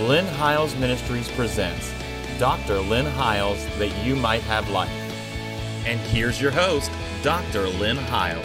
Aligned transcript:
Lynn 0.00 0.26
Hiles 0.26 0.74
Ministries 0.74 1.30
presents 1.30 1.92
Dr. 2.40 2.80
Lynn 2.80 3.06
Hiles 3.06 3.64
That 3.78 3.96
You 4.04 4.16
Might 4.16 4.42
Have 4.42 4.68
Life. 4.70 4.90
And 5.86 6.00
here's 6.00 6.42
your 6.42 6.50
host, 6.50 6.90
Dr. 7.22 7.68
Lynn 7.68 7.96
Hiles. 7.96 8.44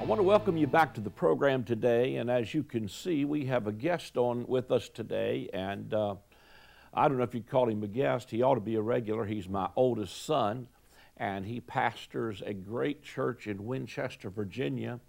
I 0.00 0.04
want 0.06 0.18
to 0.18 0.22
welcome 0.22 0.56
you 0.56 0.66
back 0.66 0.94
to 0.94 1.02
the 1.02 1.10
program 1.10 1.62
today, 1.62 2.16
and 2.16 2.30
as 2.30 2.54
you 2.54 2.62
can 2.62 2.88
see, 2.88 3.26
we 3.26 3.44
have 3.44 3.66
a 3.66 3.72
guest 3.72 4.16
on 4.16 4.46
with 4.46 4.70
us 4.72 4.88
today, 4.88 5.50
and 5.52 5.92
uh, 5.92 6.14
I 6.94 7.06
don't 7.06 7.18
know 7.18 7.24
if 7.24 7.34
you'd 7.34 7.46
call 7.46 7.68
him 7.68 7.82
a 7.82 7.86
guest. 7.86 8.30
He 8.30 8.40
ought 8.40 8.54
to 8.54 8.62
be 8.62 8.76
a 8.76 8.82
regular. 8.82 9.26
He's 9.26 9.46
my 9.46 9.68
oldest 9.76 10.24
son, 10.24 10.68
and 11.18 11.44
he 11.44 11.60
pastors 11.60 12.42
a 12.46 12.54
great 12.54 13.02
church 13.02 13.46
in 13.46 13.66
Winchester, 13.66 14.30
Virginia. 14.30 15.00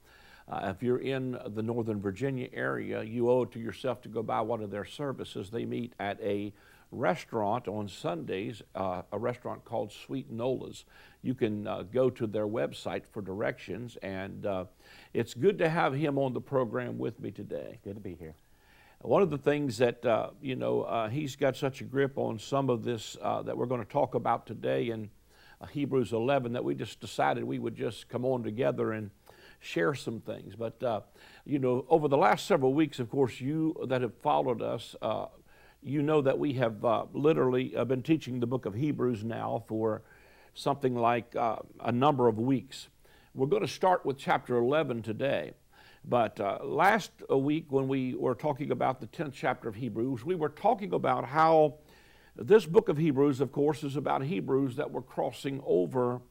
Uh, 0.49 0.71
if 0.73 0.81
you're 0.81 0.99
in 0.99 1.37
the 1.47 1.61
Northern 1.61 1.99
Virginia 1.99 2.47
area, 2.53 3.03
you 3.03 3.29
owe 3.29 3.43
it 3.43 3.51
to 3.51 3.59
yourself 3.59 4.01
to 4.03 4.09
go 4.09 4.23
by 4.23 4.39
one 4.39 4.61
of 4.61 4.71
their 4.71 4.85
services. 4.85 5.49
They 5.49 5.65
meet 5.65 5.93
at 5.99 6.21
a 6.21 6.53
restaurant 6.91 7.67
on 7.67 7.89
Sundays, 7.89 8.61
uh, 8.73 9.01
a 9.11 9.19
restaurant 9.19 9.65
called 9.65 9.91
Sweet 9.91 10.31
Nola's. 10.31 10.85
You 11.21 11.33
can 11.33 11.67
uh, 11.67 11.83
go 11.83 12.09
to 12.11 12.25
their 12.25 12.47
website 12.47 13.03
for 13.11 13.21
directions, 13.21 13.97
and 14.01 14.45
uh, 14.45 14.65
it's 15.13 15.33
good 15.33 15.57
to 15.57 15.67
have 15.67 15.93
him 15.93 16.17
on 16.17 16.33
the 16.33 16.39
program 16.39 16.97
with 16.97 17.19
me 17.19 17.31
today. 17.31 17.79
Good 17.83 17.95
to 17.95 18.01
be 18.01 18.15
here. 18.15 18.35
One 19.01 19.21
of 19.21 19.29
the 19.29 19.37
things 19.37 19.77
that, 19.77 20.05
uh, 20.05 20.29
you 20.41 20.55
know, 20.55 20.83
uh, 20.83 21.09
he's 21.09 21.35
got 21.35 21.57
such 21.57 21.81
a 21.81 21.83
grip 21.83 22.17
on 22.17 22.39
some 22.39 22.69
of 22.69 22.83
this 22.83 23.17
uh, 23.21 23.41
that 23.43 23.57
we're 23.57 23.65
going 23.65 23.83
to 23.83 23.91
talk 23.91 24.15
about 24.15 24.47
today 24.47 24.89
in 24.89 25.09
Hebrews 25.71 26.13
11 26.13 26.53
that 26.53 26.63
we 26.63 26.73
just 26.73 26.99
decided 26.99 27.43
we 27.43 27.59
would 27.59 27.75
just 27.75 28.09
come 28.09 28.25
on 28.25 28.43
together 28.43 28.93
and 28.93 29.11
share 29.59 29.93
some 29.95 30.19
things. 30.19 30.55
But, 30.55 30.81
uh, 30.83 31.01
you 31.45 31.59
know, 31.59 31.85
over 31.89 32.07
the 32.07 32.17
last 32.17 32.45
several 32.45 32.73
weeks, 32.73 32.99
of 32.99 33.09
course, 33.09 33.39
you 33.39 33.75
that 33.87 34.01
have 34.01 34.15
followed 34.21 34.61
us, 34.61 34.95
uh, 35.01 35.27
you 35.81 36.01
know 36.01 36.21
that 36.21 36.37
we 36.37 36.53
have 36.53 36.83
uh, 36.83 37.05
literally 37.13 37.75
uh, 37.75 37.85
been 37.85 38.03
teaching 38.03 38.39
the 38.39 38.47
book 38.47 38.65
of 38.65 38.73
Hebrews 38.73 39.23
now 39.23 39.63
for 39.67 40.01
something 40.53 40.95
like 40.95 41.35
uh, 41.35 41.57
a 41.79 41.91
number 41.91 42.27
of 42.27 42.39
weeks. 42.39 42.89
We're 43.33 43.47
going 43.47 43.61
to 43.61 43.67
start 43.67 44.05
with 44.05 44.17
chapter 44.17 44.57
11 44.57 45.03
today. 45.03 45.53
But 46.03 46.39
uh, 46.39 46.59
last 46.63 47.11
week, 47.29 47.65
when 47.69 47.87
we 47.87 48.15
were 48.15 48.33
talking 48.33 48.71
about 48.71 49.01
the 49.01 49.07
10th 49.07 49.33
chapter 49.33 49.67
of 49.67 49.75
Hebrews, 49.75 50.23
we 50.23 50.35
were 50.35 50.49
talking 50.49 50.93
about 50.93 51.25
how 51.25 51.75
this 52.35 52.65
book 52.65 52.87
of 52.87 52.97
Hebrews, 52.97 53.41
of 53.41 53.51
course, 53.51 53.83
is 53.83 53.95
about 53.95 54.23
Hebrews 54.23 54.77
that 54.77 54.91
were 54.91 55.01
crossing 55.01 55.61
over 55.65 56.21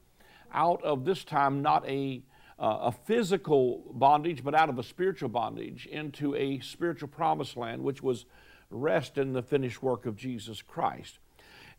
out 0.53 0.81
of 0.83 1.05
this 1.05 1.23
time 1.23 1.61
not 1.61 1.87
a 1.87 2.23
uh, 2.59 2.77
a 2.81 2.91
physical 2.91 3.83
bondage, 3.93 4.43
but 4.43 4.55
out 4.55 4.69
of 4.69 4.79
a 4.79 4.83
spiritual 4.83 5.29
bondage 5.29 5.85
into 5.85 6.35
a 6.35 6.59
spiritual 6.59 7.07
promised 7.07 7.55
land, 7.55 7.83
which 7.83 8.01
was 8.01 8.25
rest 8.69 9.17
in 9.17 9.33
the 9.33 9.43
finished 9.43 9.81
work 9.81 10.05
of 10.05 10.15
Jesus 10.15 10.61
Christ. 10.61 11.19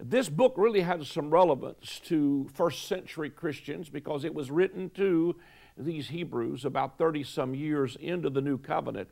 This 0.00 0.28
book 0.28 0.54
really 0.56 0.82
has 0.82 1.08
some 1.08 1.30
relevance 1.30 2.00
to 2.04 2.48
first 2.54 2.86
century 2.86 3.30
Christians 3.30 3.88
because 3.88 4.24
it 4.24 4.32
was 4.32 4.50
written 4.50 4.90
to 4.90 5.34
these 5.76 6.08
Hebrews 6.08 6.64
about 6.64 6.98
30 6.98 7.24
some 7.24 7.54
years 7.54 7.96
into 7.96 8.30
the 8.30 8.40
new 8.40 8.58
covenant. 8.58 9.08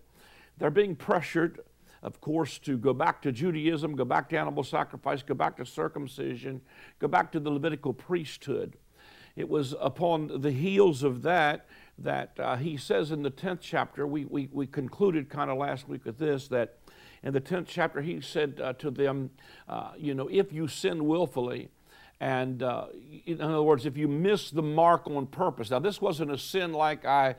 They're 0.58 0.70
being 0.70 0.94
pressured, 0.94 1.60
of 2.02 2.20
course, 2.20 2.58
to 2.60 2.78
go 2.78 2.94
back 2.94 3.20
to 3.22 3.32
Judaism, 3.32 3.96
go 3.96 4.04
back 4.04 4.28
to 4.30 4.38
animal 4.38 4.62
sacrifice, 4.62 5.22
go 5.22 5.34
back 5.34 5.56
to 5.56 5.66
circumcision, 5.66 6.60
go 7.00 7.08
back 7.08 7.32
to 7.32 7.40
the 7.40 7.50
Levitical 7.50 7.92
priesthood. 7.92 8.76
It 9.36 9.48
was 9.48 9.74
upon 9.80 10.40
the 10.40 10.50
heels 10.50 11.02
of 11.02 11.22
that 11.22 11.66
that 11.98 12.38
uh, 12.38 12.56
he 12.56 12.76
says 12.76 13.10
in 13.10 13.22
the 13.22 13.30
10th 13.30 13.58
chapter, 13.60 14.06
we, 14.06 14.24
we, 14.24 14.48
we 14.52 14.66
concluded 14.66 15.28
kind 15.28 15.50
of 15.50 15.58
last 15.58 15.88
week 15.88 16.04
with 16.04 16.18
this, 16.18 16.48
that 16.48 16.78
in 17.22 17.32
the 17.32 17.40
10th 17.40 17.66
chapter 17.68 18.02
he 18.02 18.20
said 18.20 18.60
uh, 18.62 18.72
to 18.74 18.90
them, 18.90 19.30
uh, 19.68 19.92
you 19.96 20.14
know, 20.14 20.28
if 20.30 20.52
you 20.52 20.68
sin 20.68 21.06
willfully, 21.06 21.68
and 22.18 22.62
uh, 22.62 22.86
in 23.26 23.42
other 23.42 23.62
words, 23.62 23.84
if 23.84 23.96
you 23.96 24.08
miss 24.08 24.50
the 24.50 24.62
mark 24.62 25.06
on 25.06 25.26
purpose. 25.26 25.70
Now, 25.70 25.80
this 25.80 26.00
wasn't 26.00 26.30
a 26.30 26.38
sin 26.38 26.72
like 26.72 27.04
I 27.04 27.36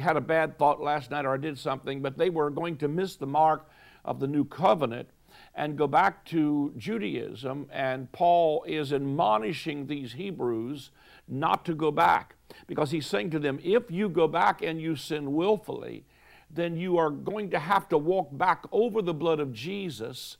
had 0.00 0.16
a 0.16 0.20
bad 0.20 0.58
thought 0.58 0.80
last 0.80 1.12
night 1.12 1.24
or 1.24 1.34
I 1.34 1.36
did 1.36 1.58
something, 1.58 2.02
but 2.02 2.18
they 2.18 2.30
were 2.30 2.50
going 2.50 2.76
to 2.78 2.88
miss 2.88 3.14
the 3.14 3.26
mark 3.26 3.68
of 4.04 4.18
the 4.18 4.26
new 4.26 4.44
covenant 4.44 5.08
and 5.54 5.78
go 5.78 5.86
back 5.86 6.24
to 6.26 6.72
Judaism. 6.76 7.68
And 7.72 8.10
Paul 8.10 8.64
is 8.66 8.92
admonishing 8.92 9.86
these 9.86 10.12
Hebrews 10.14 10.90
not 11.28 11.64
to 11.66 11.74
go 11.74 11.90
back. 11.90 12.36
Because 12.66 12.90
he's 12.90 13.06
saying 13.06 13.30
to 13.30 13.38
them, 13.38 13.58
if 13.62 13.90
you 13.90 14.08
go 14.08 14.28
back 14.28 14.62
and 14.62 14.80
you 14.80 14.96
sin 14.96 15.34
willfully, 15.34 16.04
then 16.50 16.76
you 16.76 16.96
are 16.96 17.10
going 17.10 17.50
to 17.50 17.58
have 17.58 17.88
to 17.88 17.98
walk 17.98 18.28
back 18.32 18.64
over 18.72 19.02
the 19.02 19.14
blood 19.14 19.40
of 19.40 19.52
Jesus 19.52 20.36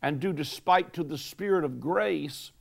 and 0.00 0.20
do 0.20 0.32
despite 0.32 0.92
to 0.92 1.02
the 1.02 1.18
Spirit 1.18 1.64
of 1.64 1.80
grace 1.80 2.52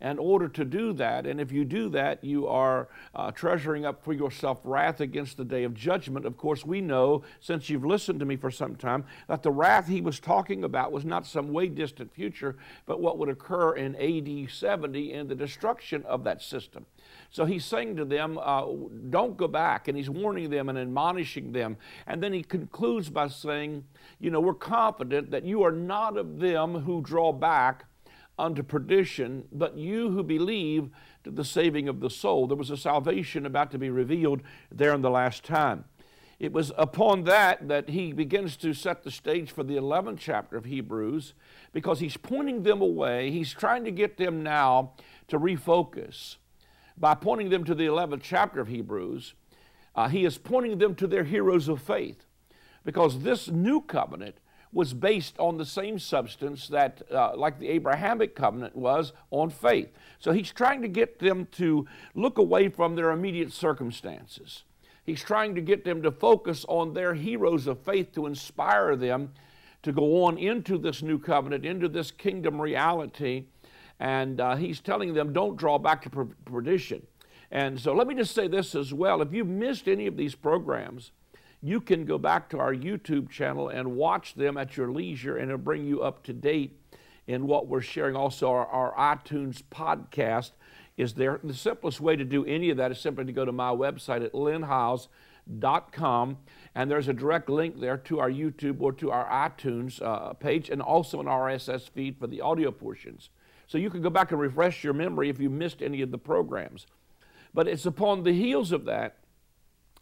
in 0.00 0.18
order 0.18 0.48
to 0.48 0.64
do 0.64 0.92
that. 0.94 1.26
And 1.26 1.40
if 1.40 1.50
you 1.50 1.64
do 1.64 1.88
that, 1.90 2.22
you 2.22 2.46
are 2.46 2.88
uh, 3.14 3.32
treasuring 3.32 3.84
up 3.84 4.04
for 4.04 4.12
yourself 4.12 4.60
wrath 4.64 5.00
against 5.00 5.36
the 5.36 5.44
day 5.44 5.64
of 5.64 5.74
judgment. 5.74 6.24
Of 6.24 6.36
course, 6.36 6.64
we 6.64 6.80
know, 6.80 7.24
since 7.40 7.68
you've 7.68 7.84
listened 7.84 8.20
to 8.20 8.26
me 8.26 8.36
for 8.36 8.50
some 8.50 8.76
time, 8.76 9.04
that 9.26 9.42
the 9.42 9.50
wrath 9.50 9.88
he 9.88 10.00
was 10.00 10.20
talking 10.20 10.62
about 10.62 10.92
was 10.92 11.04
not 11.04 11.26
some 11.26 11.52
way 11.52 11.68
distant 11.68 12.14
future, 12.14 12.56
but 12.86 13.00
what 13.00 13.18
would 13.18 13.28
occur 13.28 13.74
in 13.74 13.96
AD 13.96 14.50
70 14.50 15.12
in 15.12 15.28
the 15.28 15.34
destruction 15.34 16.04
of 16.04 16.24
that 16.24 16.42
system. 16.42 16.86
So 17.30 17.44
he's 17.44 17.64
saying 17.64 17.96
to 17.96 18.04
them, 18.04 18.38
uh, 18.40 18.64
don't 19.10 19.36
go 19.36 19.48
back. 19.48 19.88
And 19.88 19.96
he's 19.96 20.10
warning 20.10 20.50
them 20.50 20.68
and 20.68 20.78
admonishing 20.78 21.52
them. 21.52 21.76
And 22.06 22.22
then 22.22 22.32
he 22.32 22.42
concludes 22.42 23.10
by 23.10 23.28
saying, 23.28 23.84
you 24.20 24.30
know, 24.30 24.40
we're 24.40 24.54
confident 24.54 25.30
that 25.30 25.44
you 25.44 25.62
are 25.62 25.72
not 25.72 26.16
of 26.16 26.38
them 26.38 26.74
who 26.74 27.02
draw 27.02 27.32
back 27.32 27.84
unto 28.38 28.62
perdition, 28.62 29.44
but 29.52 29.76
you 29.76 30.10
who 30.10 30.22
believe 30.22 30.90
to 31.24 31.30
the 31.30 31.44
saving 31.44 31.88
of 31.88 32.00
the 32.00 32.10
soul. 32.10 32.46
There 32.46 32.56
was 32.56 32.70
a 32.70 32.76
salvation 32.76 33.44
about 33.44 33.70
to 33.72 33.78
be 33.78 33.90
revealed 33.90 34.42
there 34.70 34.94
in 34.94 35.02
the 35.02 35.10
last 35.10 35.44
time. 35.44 35.84
It 36.38 36.52
was 36.52 36.70
upon 36.78 37.24
that 37.24 37.66
that 37.66 37.88
he 37.88 38.12
begins 38.12 38.56
to 38.58 38.72
set 38.72 39.02
the 39.02 39.10
stage 39.10 39.50
for 39.50 39.64
the 39.64 39.74
11th 39.74 40.18
chapter 40.20 40.56
of 40.56 40.66
Hebrews 40.66 41.34
because 41.72 41.98
he's 41.98 42.16
pointing 42.16 42.62
them 42.62 42.80
away. 42.80 43.30
He's 43.32 43.52
trying 43.52 43.84
to 43.84 43.90
get 43.90 44.18
them 44.18 44.42
now 44.44 44.92
to 45.26 45.38
refocus 45.38 46.36
by 47.00 47.14
pointing 47.14 47.50
them 47.50 47.64
to 47.64 47.74
the 47.74 47.86
11th 47.86 48.20
chapter 48.22 48.60
of 48.60 48.68
Hebrews, 48.68 49.34
uh, 49.94 50.08
he 50.08 50.24
is 50.24 50.38
pointing 50.38 50.78
them 50.78 50.94
to 50.96 51.06
their 51.06 51.24
heroes 51.24 51.68
of 51.68 51.80
faith 51.80 52.26
because 52.84 53.20
this 53.20 53.48
new 53.48 53.80
covenant 53.80 54.36
was 54.72 54.92
based 54.92 55.38
on 55.38 55.56
the 55.56 55.64
same 55.64 55.98
substance 55.98 56.68
that, 56.68 57.02
uh, 57.12 57.36
like 57.36 57.58
the 57.58 57.68
Abrahamic 57.68 58.34
covenant 58.34 58.76
was, 58.76 59.12
on 59.30 59.50
faith. 59.50 59.88
So 60.18 60.32
he's 60.32 60.52
trying 60.52 60.82
to 60.82 60.88
get 60.88 61.18
them 61.18 61.46
to 61.52 61.86
look 62.14 62.38
away 62.38 62.68
from 62.68 62.94
their 62.94 63.10
immediate 63.10 63.52
circumstances. 63.52 64.64
He's 65.04 65.22
trying 65.22 65.54
to 65.54 65.60
get 65.60 65.84
them 65.84 66.02
to 66.02 66.10
focus 66.10 66.66
on 66.68 66.92
their 66.92 67.14
heroes 67.14 67.66
of 67.66 67.80
faith 67.80 68.12
to 68.12 68.26
inspire 68.26 68.94
them 68.94 69.32
to 69.82 69.92
go 69.92 70.24
on 70.24 70.36
into 70.36 70.76
this 70.76 71.02
new 71.02 71.18
covenant, 71.18 71.64
into 71.64 71.88
this 71.88 72.10
kingdom 72.10 72.60
reality 72.60 73.46
and 74.00 74.40
uh, 74.40 74.56
he's 74.56 74.80
telling 74.80 75.14
them, 75.14 75.32
don't 75.32 75.56
draw 75.56 75.78
back 75.78 76.02
to 76.02 76.10
perdition. 76.44 77.06
And 77.50 77.80
so 77.80 77.94
let 77.94 78.06
me 78.06 78.14
just 78.14 78.34
say 78.34 78.46
this 78.46 78.74
as 78.74 78.92
well. 78.92 79.22
If 79.22 79.32
you've 79.32 79.48
missed 79.48 79.88
any 79.88 80.06
of 80.06 80.16
these 80.16 80.34
programs, 80.34 81.12
you 81.62 81.80
can 81.80 82.04
go 82.04 82.18
back 82.18 82.48
to 82.50 82.58
our 82.58 82.72
YouTube 82.72 83.30
channel 83.30 83.68
and 83.68 83.96
watch 83.96 84.34
them 84.34 84.56
at 84.56 84.76
your 84.76 84.92
leisure, 84.92 85.36
and 85.36 85.50
it'll 85.50 85.58
bring 85.58 85.86
you 85.86 86.02
up 86.02 86.22
to 86.24 86.32
date 86.32 86.78
in 87.26 87.46
what 87.46 87.66
we're 87.66 87.80
sharing. 87.80 88.14
Also, 88.14 88.48
our, 88.48 88.66
our 88.66 89.16
iTunes 89.16 89.62
podcast 89.70 90.52
is 90.96 91.14
there. 91.14 91.40
The 91.42 91.54
simplest 91.54 92.00
way 92.00 92.16
to 92.16 92.24
do 92.24 92.44
any 92.44 92.70
of 92.70 92.76
that 92.76 92.92
is 92.92 93.00
simply 93.00 93.24
to 93.24 93.32
go 93.32 93.44
to 93.44 93.52
my 93.52 93.70
website 93.70 94.24
at 94.24 94.32
lynnhiles.com, 94.32 96.38
and 96.74 96.90
there's 96.90 97.08
a 97.08 97.12
direct 97.12 97.50
link 97.50 97.80
there 97.80 97.98
to 97.98 98.20
our 98.20 98.30
YouTube 98.30 98.80
or 98.80 98.92
to 98.92 99.10
our 99.10 99.26
iTunes 99.26 100.00
uh, 100.00 100.32
page, 100.34 100.70
and 100.70 100.80
also 100.80 101.20
an 101.20 101.26
RSS 101.26 101.90
feed 101.90 102.18
for 102.18 102.28
the 102.28 102.40
audio 102.40 102.70
portions. 102.70 103.30
So 103.66 103.78
you 103.78 103.90
can 103.90 104.00
go 104.00 104.10
back 104.10 104.30
and 104.30 104.40
refresh 104.40 104.82
your 104.82 104.94
memory 104.94 105.28
if 105.28 105.40
you 105.40 105.50
missed 105.50 105.82
any 105.82 106.00
of 106.02 106.10
the 106.10 106.18
programs. 106.18 106.86
But 107.52 107.68
it's 107.68 107.84
upon 107.84 108.22
the 108.22 108.32
heels 108.32 108.72
of 108.72 108.86
that 108.86 109.17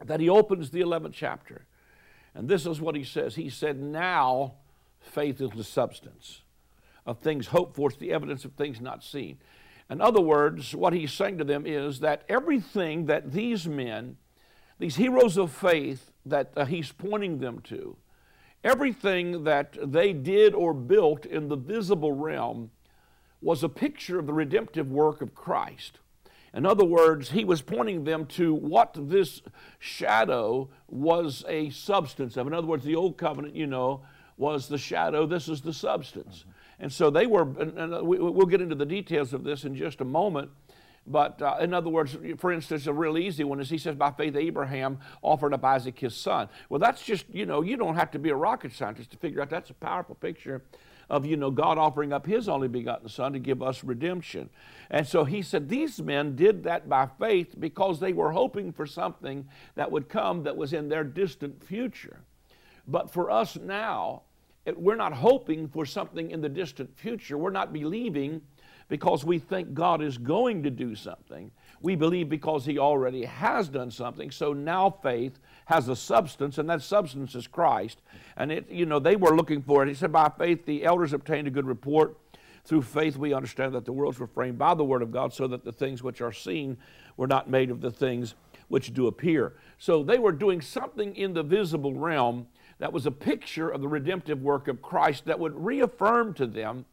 that 0.04 0.20
he 0.20 0.28
opens 0.28 0.70
the 0.70 0.80
11th 0.80 1.12
chapter. 1.12 1.66
And 2.34 2.48
this 2.48 2.66
is 2.66 2.80
what 2.80 2.94
he 2.94 3.04
says. 3.04 3.34
He 3.34 3.48
said, 3.48 3.80
Now 3.80 4.54
faith 5.00 5.40
is 5.40 5.50
the 5.50 5.64
substance 5.64 6.42
of 7.06 7.18
things 7.18 7.48
hoped 7.48 7.76
for, 7.76 7.88
it's 7.88 7.98
the 7.98 8.12
evidence 8.12 8.44
of 8.44 8.52
things 8.52 8.80
not 8.80 9.02
seen. 9.02 9.38
In 9.88 10.00
other 10.00 10.20
words, 10.20 10.74
what 10.74 10.92
he's 10.92 11.12
saying 11.12 11.38
to 11.38 11.44
them 11.44 11.64
is 11.64 12.00
that 12.00 12.24
everything 12.28 13.06
that 13.06 13.32
these 13.32 13.68
men, 13.68 14.16
these 14.78 14.96
heroes 14.96 15.36
of 15.36 15.52
faith 15.52 16.10
that 16.26 16.52
uh, 16.56 16.64
he's 16.64 16.90
pointing 16.90 17.38
them 17.38 17.60
to, 17.60 17.96
everything 18.64 19.44
that 19.44 19.76
they 19.80 20.12
did 20.12 20.54
or 20.54 20.74
built 20.74 21.24
in 21.24 21.48
the 21.48 21.56
visible 21.56 22.12
realm 22.12 22.70
was 23.40 23.62
a 23.62 23.68
picture 23.68 24.18
of 24.18 24.26
the 24.26 24.32
redemptive 24.32 24.90
work 24.90 25.22
of 25.22 25.34
Christ. 25.34 26.00
In 26.54 26.64
other 26.64 26.84
words, 26.84 27.30
he 27.30 27.44
was 27.44 27.62
pointing 27.62 28.04
them 28.04 28.26
to 28.26 28.54
what 28.54 28.96
this 28.96 29.42
shadow 29.78 30.70
was 30.88 31.44
a 31.48 31.70
substance 31.70 32.36
of. 32.36 32.46
In 32.46 32.54
other 32.54 32.66
words, 32.66 32.84
the 32.84 32.96
old 32.96 33.18
covenant, 33.18 33.54
you 33.54 33.66
know, 33.66 34.02
was 34.36 34.68
the 34.68 34.78
shadow, 34.78 35.26
this 35.26 35.48
is 35.48 35.60
the 35.62 35.72
substance. 35.72 36.44
And 36.78 36.92
so 36.92 37.10
they 37.10 37.26
were, 37.26 37.42
and, 37.42 37.94
uh, 37.94 38.00
we, 38.02 38.18
we'll 38.18 38.46
get 38.46 38.60
into 38.60 38.74
the 38.74 38.86
details 38.86 39.32
of 39.32 39.44
this 39.44 39.64
in 39.64 39.74
just 39.74 40.00
a 40.00 40.04
moment. 40.04 40.50
But 41.06 41.40
uh, 41.40 41.56
in 41.60 41.72
other 41.72 41.88
words, 41.88 42.16
for 42.38 42.52
instance, 42.52 42.86
a 42.86 42.92
real 42.92 43.16
easy 43.16 43.44
one 43.44 43.60
is 43.60 43.70
he 43.70 43.78
says, 43.78 43.94
by 43.94 44.10
faith, 44.10 44.34
Abraham 44.34 44.98
offered 45.22 45.54
up 45.54 45.64
Isaac 45.64 45.98
his 45.98 46.16
son. 46.16 46.48
Well, 46.68 46.80
that's 46.80 47.02
just, 47.02 47.26
you 47.32 47.46
know, 47.46 47.62
you 47.62 47.76
don't 47.76 47.94
have 47.94 48.10
to 48.10 48.18
be 48.18 48.30
a 48.30 48.34
rocket 48.34 48.72
scientist 48.72 49.12
to 49.12 49.16
figure 49.16 49.40
out 49.40 49.48
that's 49.48 49.70
a 49.70 49.74
powerful 49.74 50.16
picture 50.16 50.62
of, 51.08 51.24
you 51.24 51.36
know, 51.36 51.50
God 51.50 51.78
offering 51.78 52.12
up 52.12 52.26
his 52.26 52.48
only 52.48 52.68
begotten 52.68 53.08
son 53.08 53.32
to 53.32 53.38
give 53.38 53.62
us 53.62 53.84
redemption. 53.84 54.50
And 54.90 55.06
so 55.06 55.24
he 55.24 55.42
said, 55.42 55.68
these 55.68 56.00
men 56.00 56.36
did 56.36 56.64
that 56.64 56.88
by 56.88 57.08
faith 57.18 57.54
because 57.58 58.00
they 58.00 58.12
were 58.12 58.32
hoping 58.32 58.72
for 58.72 58.86
something 58.86 59.46
that 59.74 59.90
would 59.90 60.08
come 60.08 60.42
that 60.44 60.56
was 60.56 60.72
in 60.72 60.88
their 60.88 61.04
distant 61.04 61.62
future. 61.62 62.20
But 62.88 63.10
for 63.10 63.30
us 63.30 63.56
now, 63.56 64.22
we're 64.74 64.96
not 64.96 65.12
hoping 65.12 65.68
for 65.68 65.86
something 65.86 66.30
in 66.30 66.40
the 66.40 66.48
distant 66.48 66.96
future. 66.98 67.38
We're 67.38 67.50
not 67.50 67.72
believing 67.72 68.42
because 68.88 69.24
we 69.24 69.38
think 69.38 69.74
God 69.74 70.02
is 70.02 70.18
going 70.18 70.62
to 70.64 70.70
do 70.70 70.94
something. 70.94 71.50
We 71.86 71.94
believe 71.94 72.28
because 72.28 72.64
He 72.64 72.80
already 72.80 73.24
has 73.24 73.68
done 73.68 73.92
something. 73.92 74.32
So 74.32 74.52
now 74.52 74.90
faith 75.04 75.38
has 75.66 75.88
a 75.88 75.94
substance, 75.94 76.58
and 76.58 76.68
that 76.68 76.82
substance 76.82 77.36
is 77.36 77.46
Christ. 77.46 78.02
And 78.36 78.50
it, 78.50 78.68
you 78.68 78.86
know, 78.86 78.98
they 78.98 79.14
were 79.14 79.36
looking 79.36 79.62
for 79.62 79.84
it. 79.84 79.88
He 79.88 79.94
said, 79.94 80.10
By 80.10 80.28
faith 80.36 80.66
the 80.66 80.84
elders 80.84 81.12
obtained 81.12 81.46
a 81.46 81.50
good 81.52 81.64
report. 81.64 82.18
Through 82.64 82.82
faith 82.82 83.16
we 83.16 83.32
understand 83.32 83.72
that 83.76 83.84
the 83.84 83.92
worlds 83.92 84.18
were 84.18 84.26
framed 84.26 84.58
by 84.58 84.74
the 84.74 84.82
word 84.82 85.00
of 85.00 85.12
God, 85.12 85.32
so 85.32 85.46
that 85.46 85.64
the 85.64 85.70
things 85.70 86.02
which 86.02 86.20
are 86.20 86.32
seen 86.32 86.76
were 87.16 87.28
not 87.28 87.48
made 87.48 87.70
of 87.70 87.80
the 87.80 87.92
things 87.92 88.34
which 88.66 88.92
do 88.92 89.06
appear. 89.06 89.54
So 89.78 90.02
they 90.02 90.18
were 90.18 90.32
doing 90.32 90.60
something 90.60 91.14
in 91.14 91.34
the 91.34 91.44
visible 91.44 91.94
realm 91.94 92.48
that 92.80 92.92
was 92.92 93.06
a 93.06 93.12
picture 93.12 93.68
of 93.68 93.80
the 93.80 93.86
redemptive 93.86 94.42
work 94.42 94.66
of 94.66 94.82
Christ 94.82 95.26
that 95.26 95.38
would 95.38 95.54
reaffirm 95.54 96.34
to 96.34 96.48
them 96.48 96.84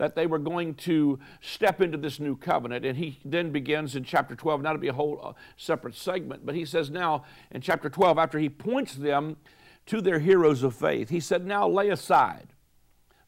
that 0.00 0.16
they 0.16 0.26
were 0.26 0.38
going 0.38 0.74
to 0.74 1.18
step 1.42 1.82
into 1.82 1.98
this 1.98 2.18
new 2.18 2.34
covenant. 2.34 2.86
And 2.86 2.96
he 2.96 3.20
then 3.22 3.52
begins 3.52 3.94
in 3.94 4.02
chapter 4.02 4.34
12, 4.34 4.62
now 4.62 4.72
to 4.72 4.78
be 4.78 4.88
a 4.88 4.94
whole 4.94 5.20
uh, 5.22 5.32
separate 5.58 5.94
segment, 5.94 6.46
but 6.46 6.54
he 6.54 6.64
says 6.64 6.88
now 6.88 7.24
in 7.50 7.60
chapter 7.60 7.90
12, 7.90 8.16
after 8.16 8.38
he 8.38 8.48
points 8.48 8.94
them 8.94 9.36
to 9.84 10.00
their 10.00 10.18
heroes 10.18 10.62
of 10.62 10.74
faith, 10.74 11.10
he 11.10 11.20
said, 11.20 11.46
Now 11.46 11.68
lay 11.68 11.90
aside 11.90 12.54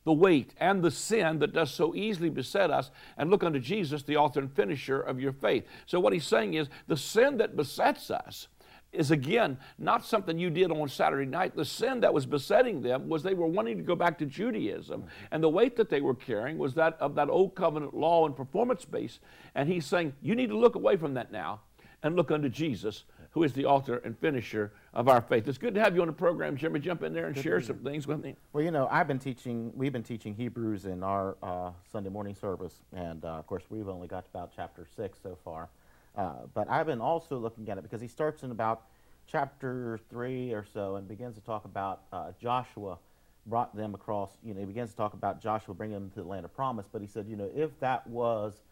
the 0.04 0.14
weight 0.14 0.54
and 0.56 0.82
the 0.82 0.90
sin 0.90 1.40
that 1.40 1.52
does 1.52 1.70
so 1.70 1.94
easily 1.94 2.30
beset 2.30 2.70
us, 2.70 2.90
and 3.18 3.30
look 3.30 3.44
unto 3.44 3.58
Jesus, 3.58 4.02
the 4.02 4.16
author 4.16 4.40
and 4.40 4.50
finisher 4.50 4.98
of 4.98 5.20
your 5.20 5.32
faith. 5.32 5.66
So, 5.84 6.00
what 6.00 6.14
he's 6.14 6.26
saying 6.26 6.54
is 6.54 6.68
the 6.88 6.96
sin 6.96 7.36
that 7.36 7.54
besets 7.54 8.10
us 8.10 8.48
is 8.92 9.10
again 9.10 9.58
not 9.78 10.04
something 10.04 10.38
you 10.38 10.50
did 10.50 10.70
on 10.70 10.88
Saturday 10.88 11.28
night. 11.28 11.56
The 11.56 11.64
sin 11.64 12.00
that 12.00 12.12
was 12.12 12.26
besetting 12.26 12.82
them 12.82 13.08
was 13.08 13.22
they 13.22 13.34
were 13.34 13.46
wanting 13.46 13.78
to 13.78 13.82
go 13.82 13.96
back 13.96 14.18
to 14.18 14.26
Judaism. 14.26 15.04
And 15.30 15.42
the 15.42 15.48
weight 15.48 15.76
that 15.76 15.88
they 15.88 16.00
were 16.00 16.14
carrying 16.14 16.58
was 16.58 16.74
that 16.74 16.96
of 17.00 17.14
that 17.14 17.28
old 17.28 17.54
covenant 17.54 17.94
law 17.94 18.26
and 18.26 18.36
performance 18.36 18.84
base. 18.84 19.18
And 19.54 19.68
he's 19.68 19.86
saying, 19.86 20.14
you 20.20 20.34
need 20.34 20.50
to 20.50 20.58
look 20.58 20.74
away 20.74 20.96
from 20.96 21.14
that 21.14 21.32
now 21.32 21.60
and 22.02 22.16
look 22.16 22.30
unto 22.30 22.48
Jesus, 22.48 23.04
who 23.30 23.44
is 23.44 23.52
the 23.52 23.64
author 23.64 23.98
and 24.04 24.18
finisher 24.18 24.72
of 24.92 25.08
our 25.08 25.20
faith. 25.20 25.46
It's 25.48 25.58
good 25.58 25.74
to 25.74 25.80
have 25.80 25.94
you 25.94 26.02
on 26.02 26.08
the 26.08 26.12
program, 26.12 26.56
Jimmy. 26.56 26.80
Jump 26.80 27.02
in 27.02 27.14
there 27.14 27.26
and 27.26 27.34
good 27.34 27.42
share 27.42 27.60
some 27.60 27.78
things 27.78 28.06
with 28.06 28.22
me. 28.22 28.36
Well, 28.52 28.64
you 28.64 28.70
know, 28.70 28.88
I've 28.90 29.08
been 29.08 29.18
teaching, 29.18 29.72
we've 29.74 29.92
been 29.92 30.02
teaching 30.02 30.34
Hebrews 30.34 30.84
in 30.84 31.02
our 31.02 31.36
uh, 31.42 31.70
Sunday 31.90 32.10
morning 32.10 32.34
service. 32.34 32.74
And 32.94 33.24
uh, 33.24 33.28
of 33.28 33.46
course, 33.46 33.62
we've 33.70 33.88
only 33.88 34.08
got 34.08 34.26
about 34.34 34.52
chapter 34.54 34.86
6 34.96 35.18
so 35.22 35.38
far. 35.44 35.68
Uh, 36.16 36.46
but 36.52 36.68
I've 36.70 36.86
been 36.86 37.00
also 37.00 37.38
looking 37.38 37.68
at 37.68 37.78
it 37.78 37.82
because 37.82 38.00
he 38.00 38.08
starts 38.08 38.42
in 38.42 38.50
about 38.50 38.82
chapter 39.26 39.98
3 40.10 40.52
or 40.52 40.64
so 40.72 40.96
and 40.96 41.08
begins 41.08 41.34
to 41.36 41.40
talk 41.40 41.64
about 41.64 42.02
uh, 42.12 42.32
Joshua 42.40 42.98
brought 43.46 43.74
them 43.74 43.94
across, 43.94 44.36
you 44.44 44.54
know, 44.54 44.60
he 44.60 44.66
begins 44.66 44.90
to 44.90 44.96
talk 44.96 45.14
about 45.14 45.42
Joshua 45.42 45.74
bringing 45.74 45.94
them 45.94 46.10
to 46.10 46.22
the 46.22 46.28
land 46.28 46.44
of 46.44 46.54
promise. 46.54 46.86
But 46.90 47.00
he 47.00 47.06
said, 47.06 47.26
you 47.28 47.36
know, 47.36 47.50
if 47.54 47.78
that 47.80 48.06
was 48.06 48.62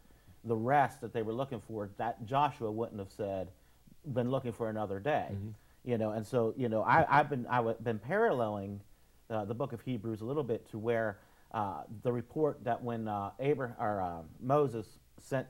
the 0.44 0.56
rest 0.56 1.00
that 1.00 1.12
they 1.12 1.22
were 1.22 1.32
looking 1.32 1.60
for, 1.60 1.90
that 1.98 2.24
Joshua 2.24 2.70
wouldn't 2.70 2.98
have 2.98 3.10
said, 3.10 3.48
been 4.12 4.30
looking 4.30 4.52
for 4.52 4.70
another 4.70 5.00
day. 5.00 5.28
Mm-hmm. 5.32 5.48
You 5.84 5.98
know, 5.98 6.10
and 6.10 6.26
so, 6.26 6.54
you 6.56 6.68
know, 6.68 6.82
I, 6.82 7.04
have 7.08 7.30
been, 7.30 7.46
I've 7.46 7.82
been 7.82 7.98
paralleling 7.98 8.80
uh, 9.30 9.44
the 9.44 9.54
book 9.54 9.72
of 9.72 9.80
Hebrews 9.80 10.20
a 10.20 10.24
little 10.24 10.42
bit 10.42 10.68
to 10.70 10.78
where 10.78 11.18
uh, 11.52 11.82
the 12.02 12.12
report 12.12 12.62
that 12.64 12.82
when 12.82 13.08
uh, 13.08 13.30
Abraham, 13.40 13.76
or, 13.80 14.00
uh, 14.00 14.22
Moses 14.40 14.86
sent 15.22 15.46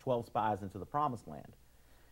12 0.00 0.26
spies 0.26 0.62
into 0.62 0.78
the 0.78 0.86
promised 0.86 1.26
land, 1.26 1.52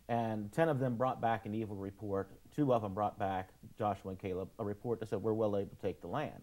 and 0.08 0.52
10 0.52 0.68
of 0.68 0.78
them 0.78 0.96
brought 0.96 1.20
back 1.20 1.46
an 1.46 1.54
evil 1.54 1.76
report. 1.76 2.28
Two 2.54 2.72
of 2.72 2.82
them 2.82 2.94
brought 2.94 3.18
back, 3.18 3.50
Joshua 3.78 4.10
and 4.10 4.18
Caleb, 4.18 4.48
a 4.58 4.64
report 4.64 5.00
that 5.00 5.08
said, 5.08 5.22
We're 5.22 5.32
well 5.32 5.56
able 5.56 5.70
to 5.70 5.82
take 5.82 6.00
the 6.00 6.08
land. 6.08 6.42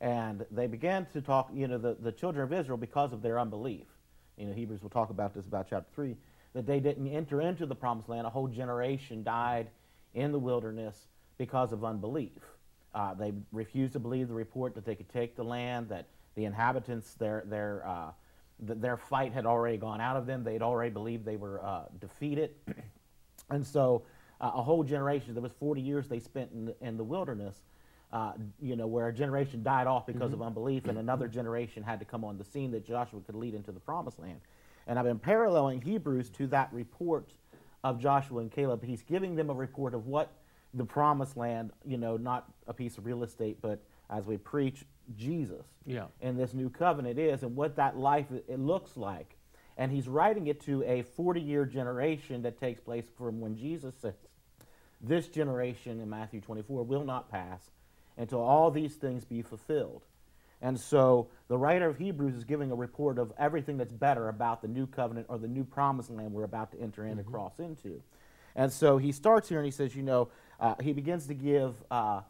And 0.00 0.44
they 0.50 0.66
began 0.66 1.06
to 1.12 1.20
talk, 1.20 1.50
you 1.54 1.66
know, 1.66 1.78
the, 1.78 1.96
the 1.98 2.12
children 2.12 2.44
of 2.44 2.52
Israel, 2.52 2.76
because 2.76 3.12
of 3.12 3.22
their 3.22 3.38
unbelief, 3.38 3.86
you 4.36 4.46
know, 4.46 4.52
Hebrews 4.52 4.82
will 4.82 4.90
talk 4.90 5.10
about 5.10 5.34
this 5.34 5.46
about 5.46 5.66
chapter 5.70 5.88
3, 5.94 6.16
that 6.54 6.66
they 6.66 6.80
didn't 6.80 7.08
enter 7.08 7.40
into 7.40 7.66
the 7.66 7.74
promised 7.74 8.08
land. 8.08 8.26
A 8.26 8.30
whole 8.30 8.48
generation 8.48 9.22
died 9.22 9.68
in 10.14 10.32
the 10.32 10.38
wilderness 10.38 11.06
because 11.38 11.72
of 11.72 11.84
unbelief. 11.84 12.32
Uh, 12.94 13.14
they 13.14 13.32
refused 13.50 13.94
to 13.94 13.98
believe 13.98 14.28
the 14.28 14.34
report 14.34 14.74
that 14.74 14.84
they 14.84 14.94
could 14.94 15.08
take 15.08 15.36
the 15.36 15.42
land, 15.42 15.88
that 15.88 16.06
the 16.36 16.44
inhabitants, 16.44 17.14
their, 17.14 17.42
their 17.46 17.82
uh, 17.86 18.10
th- 18.66 18.78
their 18.80 18.96
fight 18.96 19.32
had 19.32 19.46
already 19.46 19.76
gone 19.76 20.00
out 20.00 20.16
of 20.16 20.26
them. 20.26 20.44
They 20.44 20.52
had 20.52 20.62
already 20.62 20.90
believed 20.90 21.24
they 21.24 21.36
were 21.36 21.64
uh, 21.64 21.84
defeated. 22.00 22.50
and 23.50 23.64
so 23.66 24.02
uh, 24.40 24.50
a 24.54 24.62
whole 24.62 24.84
generation, 24.84 25.34
there 25.34 25.42
was 25.42 25.52
40 25.52 25.80
years 25.80 26.08
they 26.08 26.18
spent 26.18 26.50
in 26.52 26.66
the, 26.66 26.76
in 26.80 26.96
the 26.96 27.04
wilderness, 27.04 27.56
uh, 28.12 28.32
you 28.60 28.76
know, 28.76 28.86
where 28.86 29.08
a 29.08 29.12
generation 29.12 29.62
died 29.62 29.86
off 29.86 30.06
because 30.06 30.32
mm-hmm. 30.32 30.42
of 30.42 30.46
unbelief 30.46 30.86
and 30.86 30.98
another 30.98 31.28
generation 31.28 31.82
had 31.82 31.98
to 31.98 32.04
come 32.04 32.24
on 32.24 32.38
the 32.38 32.44
scene 32.44 32.70
that 32.72 32.86
Joshua 32.86 33.20
could 33.20 33.34
lead 33.34 33.54
into 33.54 33.72
the 33.72 33.80
promised 33.80 34.18
land. 34.18 34.40
And 34.86 34.98
I've 34.98 35.04
been 35.04 35.18
paralleling 35.18 35.80
Hebrews 35.80 36.30
to 36.30 36.46
that 36.48 36.68
report 36.72 37.30
of 37.82 37.98
Joshua 37.98 38.40
and 38.40 38.50
Caleb. 38.50 38.84
He's 38.84 39.02
giving 39.02 39.34
them 39.34 39.50
a 39.50 39.54
report 39.54 39.94
of 39.94 40.06
what 40.06 40.32
the 40.74 40.84
promised 40.84 41.36
land, 41.36 41.70
you 41.86 41.96
know, 41.96 42.16
not 42.16 42.52
a 42.66 42.74
piece 42.74 42.98
of 42.98 43.06
real 43.06 43.22
estate, 43.22 43.58
but 43.62 43.80
as 44.10 44.26
we 44.26 44.36
preach, 44.36 44.84
Jesus 45.16 45.64
yeah. 45.86 46.06
and 46.20 46.38
this 46.38 46.54
new 46.54 46.70
covenant 46.70 47.18
is 47.18 47.42
and 47.42 47.56
what 47.56 47.76
that 47.76 47.96
life 47.96 48.26
it 48.30 48.58
looks 48.58 48.96
like. 48.96 49.36
And 49.76 49.90
he's 49.90 50.08
writing 50.08 50.46
it 50.46 50.60
to 50.62 50.82
a 50.84 51.02
40 51.02 51.40
year 51.40 51.64
generation 51.64 52.42
that 52.42 52.58
takes 52.58 52.80
place 52.80 53.06
from 53.18 53.40
when 53.40 53.56
Jesus 53.56 53.94
says, 54.00 54.14
This 55.00 55.26
generation 55.28 56.00
in 56.00 56.08
Matthew 56.08 56.40
24 56.40 56.84
will 56.84 57.04
not 57.04 57.30
pass 57.30 57.70
until 58.16 58.40
all 58.40 58.70
these 58.70 58.94
things 58.94 59.24
be 59.24 59.42
fulfilled. 59.42 60.02
And 60.62 60.78
so 60.78 61.28
the 61.48 61.58
writer 61.58 61.88
of 61.88 61.98
Hebrews 61.98 62.34
is 62.34 62.44
giving 62.44 62.70
a 62.70 62.74
report 62.74 63.18
of 63.18 63.32
everything 63.36 63.76
that's 63.76 63.92
better 63.92 64.28
about 64.28 64.62
the 64.62 64.68
new 64.68 64.86
covenant 64.86 65.26
or 65.28 65.38
the 65.38 65.48
new 65.48 65.64
promised 65.64 66.10
land 66.10 66.32
we're 66.32 66.44
about 66.44 66.70
to 66.72 66.80
enter 66.80 67.04
in 67.04 67.10
mm-hmm. 67.10 67.20
and 67.20 67.28
cross 67.28 67.58
into. 67.58 68.00
And 68.56 68.72
so 68.72 68.98
he 68.98 69.12
starts 69.12 69.48
here 69.48 69.58
and 69.58 69.64
he 69.64 69.72
says, 69.72 69.94
you 69.96 70.02
know, 70.02 70.28
uh, 70.60 70.76
he 70.80 70.92
begins 70.92 71.26
to 71.26 71.34
give 71.34 71.74
uh, 71.90 72.20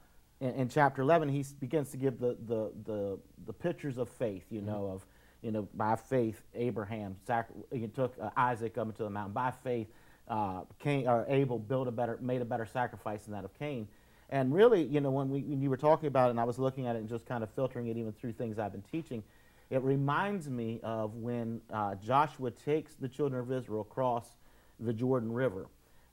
in, 0.44 0.50
in, 0.54 0.68
chapter 0.68 1.00
11, 1.02 1.28
he 1.30 1.44
begins 1.58 1.90
to 1.90 1.96
give 1.96 2.18
the, 2.18 2.36
the, 2.46 2.70
the, 2.84 3.18
the 3.46 3.52
pictures 3.52 3.96
of 3.96 4.08
faith, 4.08 4.44
you 4.50 4.60
know, 4.60 4.82
mm-hmm. 4.82 4.94
of, 4.94 5.06
you 5.42 5.50
know, 5.50 5.68
by 5.74 5.96
faith, 5.96 6.42
Abraham 6.54 7.16
he 7.72 7.86
took 7.88 8.14
uh, 8.20 8.30
Isaac 8.36 8.78
up 8.78 8.88
into 8.88 9.02
the 9.02 9.10
mountain. 9.10 9.32
By 9.32 9.50
faith, 9.50 9.88
uh, 10.28 10.62
Cain, 10.78 11.08
or 11.08 11.24
Abel 11.28 11.58
built 11.58 11.88
a 11.88 11.90
better, 11.90 12.18
made 12.20 12.42
a 12.42 12.44
better 12.44 12.66
sacrifice 12.66 13.24
than 13.24 13.32
that 13.32 13.44
of 13.44 13.58
Cain. 13.58 13.88
And 14.30 14.54
really, 14.54 14.82
you 14.82 15.00
know, 15.00 15.10
when, 15.10 15.30
we, 15.30 15.42
when 15.42 15.60
you 15.60 15.70
were 15.70 15.76
talking 15.76 16.06
about 16.06 16.28
it 16.28 16.30
and 16.30 16.40
I 16.40 16.44
was 16.44 16.58
looking 16.58 16.86
at 16.86 16.96
it 16.96 17.00
and 17.00 17.08
just 17.08 17.26
kind 17.26 17.42
of 17.42 17.50
filtering 17.50 17.88
it 17.88 17.96
even 17.96 18.12
through 18.12 18.32
things 18.32 18.58
I've 18.58 18.72
been 18.72 18.84
teaching, 18.90 19.22
it 19.70 19.82
reminds 19.82 20.48
me 20.48 20.80
of 20.82 21.14
when 21.14 21.60
uh, 21.72 21.94
Joshua 21.96 22.50
takes 22.50 22.94
the 22.94 23.08
children 23.08 23.40
of 23.40 23.50
Israel 23.50 23.80
across 23.80 24.26
the 24.78 24.92
Jordan 24.92 25.32
River. 25.32 25.66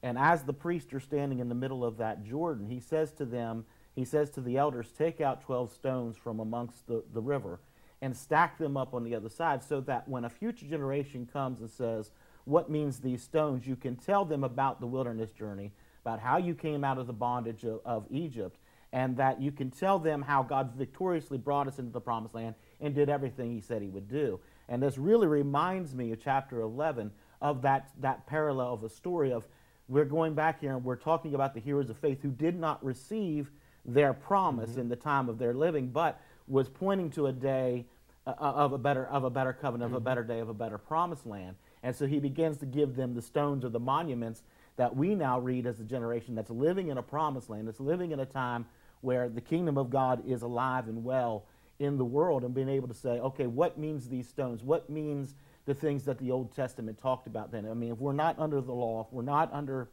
And 0.03 0.17
as 0.17 0.43
the 0.43 0.53
priests 0.53 0.93
are 0.93 0.99
standing 0.99 1.39
in 1.39 1.49
the 1.49 1.55
middle 1.55 1.85
of 1.85 1.97
that 1.97 2.23
Jordan, 2.23 2.67
he 2.67 2.79
says 2.79 3.11
to 3.13 3.25
them, 3.25 3.65
he 3.95 4.05
says 4.05 4.29
to 4.31 4.41
the 4.41 4.57
elders, 4.57 4.91
Take 4.97 5.21
out 5.21 5.41
12 5.41 5.71
stones 5.71 6.17
from 6.17 6.39
amongst 6.39 6.87
the, 6.87 7.03
the 7.13 7.21
river 7.21 7.59
and 8.01 8.15
stack 8.15 8.57
them 8.57 8.77
up 8.77 8.93
on 8.93 9.03
the 9.03 9.15
other 9.15 9.29
side 9.29 9.63
so 9.63 9.79
that 9.81 10.07
when 10.07 10.25
a 10.25 10.29
future 10.29 10.65
generation 10.65 11.27
comes 11.31 11.59
and 11.59 11.69
says, 11.69 12.11
What 12.45 12.69
means 12.69 12.99
these 12.99 13.21
stones? 13.21 13.67
you 13.67 13.75
can 13.75 13.95
tell 13.95 14.25
them 14.25 14.43
about 14.43 14.79
the 14.79 14.87
wilderness 14.87 15.31
journey, 15.31 15.71
about 16.03 16.19
how 16.19 16.37
you 16.37 16.55
came 16.55 16.83
out 16.83 16.97
of 16.97 17.07
the 17.07 17.13
bondage 17.13 17.63
of, 17.63 17.81
of 17.85 18.07
Egypt, 18.09 18.57
and 18.93 19.15
that 19.17 19.41
you 19.41 19.51
can 19.51 19.71
tell 19.71 19.99
them 19.99 20.21
how 20.21 20.43
God 20.43 20.73
victoriously 20.75 21.37
brought 21.37 21.67
us 21.67 21.79
into 21.79 21.91
the 21.91 22.01
promised 22.01 22.35
land 22.35 22.55
and 22.79 22.95
did 22.95 23.09
everything 23.09 23.51
He 23.51 23.61
said 23.61 23.81
He 23.81 23.89
would 23.89 24.09
do. 24.09 24.39
And 24.67 24.81
this 24.81 24.97
really 24.97 25.27
reminds 25.27 25.93
me 25.93 26.11
of 26.11 26.23
chapter 26.23 26.61
11 26.61 27.11
of 27.41 27.61
that, 27.63 27.89
that 27.99 28.25
parallel 28.25 28.73
of 28.73 28.83
a 28.83 28.89
story 28.89 29.31
of 29.33 29.45
we're 29.87 30.05
going 30.05 30.33
back 30.33 30.61
here 30.61 30.73
and 30.73 30.85
we're 30.85 30.95
talking 30.95 31.35
about 31.35 31.53
the 31.53 31.59
heroes 31.59 31.89
of 31.89 31.97
faith 31.97 32.21
who 32.21 32.31
did 32.31 32.57
not 32.57 32.83
receive 32.83 33.51
their 33.85 34.13
promise 34.13 34.71
mm-hmm. 34.71 34.81
in 34.81 34.89
the 34.89 34.95
time 34.95 35.29
of 35.29 35.37
their 35.37 35.53
living, 35.53 35.87
but 35.87 36.19
was 36.47 36.69
pointing 36.69 37.09
to 37.11 37.27
a 37.27 37.31
day 37.31 37.85
uh, 38.27 38.31
uh, 38.31 38.53
of 38.53 38.73
a 38.73 38.77
better 38.77 39.05
of 39.07 39.23
a 39.23 39.29
better 39.29 39.53
covenant, 39.53 39.89
mm-hmm. 39.89 39.95
of 39.95 40.01
a 40.01 40.05
mm-hmm. 40.05 40.05
better 40.05 40.23
day, 40.23 40.39
of 40.39 40.49
a 40.49 40.53
better 40.53 40.77
promised 40.77 41.25
land. 41.25 41.55
And 41.83 41.95
so 41.95 42.05
he 42.05 42.19
begins 42.19 42.57
to 42.57 42.65
give 42.65 42.95
them 42.95 43.15
the 43.15 43.21
stones 43.21 43.65
or 43.65 43.69
the 43.69 43.79
monuments 43.79 44.43
that 44.77 44.95
we 44.95 45.15
now 45.15 45.39
read 45.39 45.65
as 45.65 45.79
a 45.79 45.83
generation 45.83 46.35
that's 46.35 46.49
living 46.49 46.89
in 46.89 46.97
a 46.97 47.03
promised 47.03 47.49
land, 47.49 47.67
that's 47.67 47.79
living 47.79 48.11
in 48.11 48.19
a 48.19 48.25
time 48.25 48.65
where 49.01 49.29
the 49.29 49.41
kingdom 49.41 49.77
of 49.77 49.89
God 49.89 50.23
is 50.27 50.43
alive 50.43 50.87
and 50.87 51.03
well 51.03 51.45
in 51.79 51.97
the 51.97 52.05
world 52.05 52.43
and 52.43 52.53
being 52.53 52.69
able 52.69 52.87
to 52.87 52.93
say, 52.93 53.19
okay, 53.19 53.47
what 53.47 53.77
means 53.77 54.07
these 54.07 54.29
stones? 54.29 54.63
What 54.63 54.89
means 54.89 55.33
the 55.65 55.73
things 55.73 56.03
that 56.05 56.19
the 56.19 56.31
Old 56.31 56.55
Testament 56.55 56.99
talked 57.01 57.25
about 57.25 57.51
then? 57.51 57.67
I 57.67 57.73
mean, 57.73 57.91
if 57.91 57.97
we're 57.97 58.13
not 58.13 58.37
under 58.37 58.61
the 58.61 58.71
law, 58.71 59.01
if 59.07 59.11
we're 59.11 59.23
not 59.23 59.51
under 59.51 59.89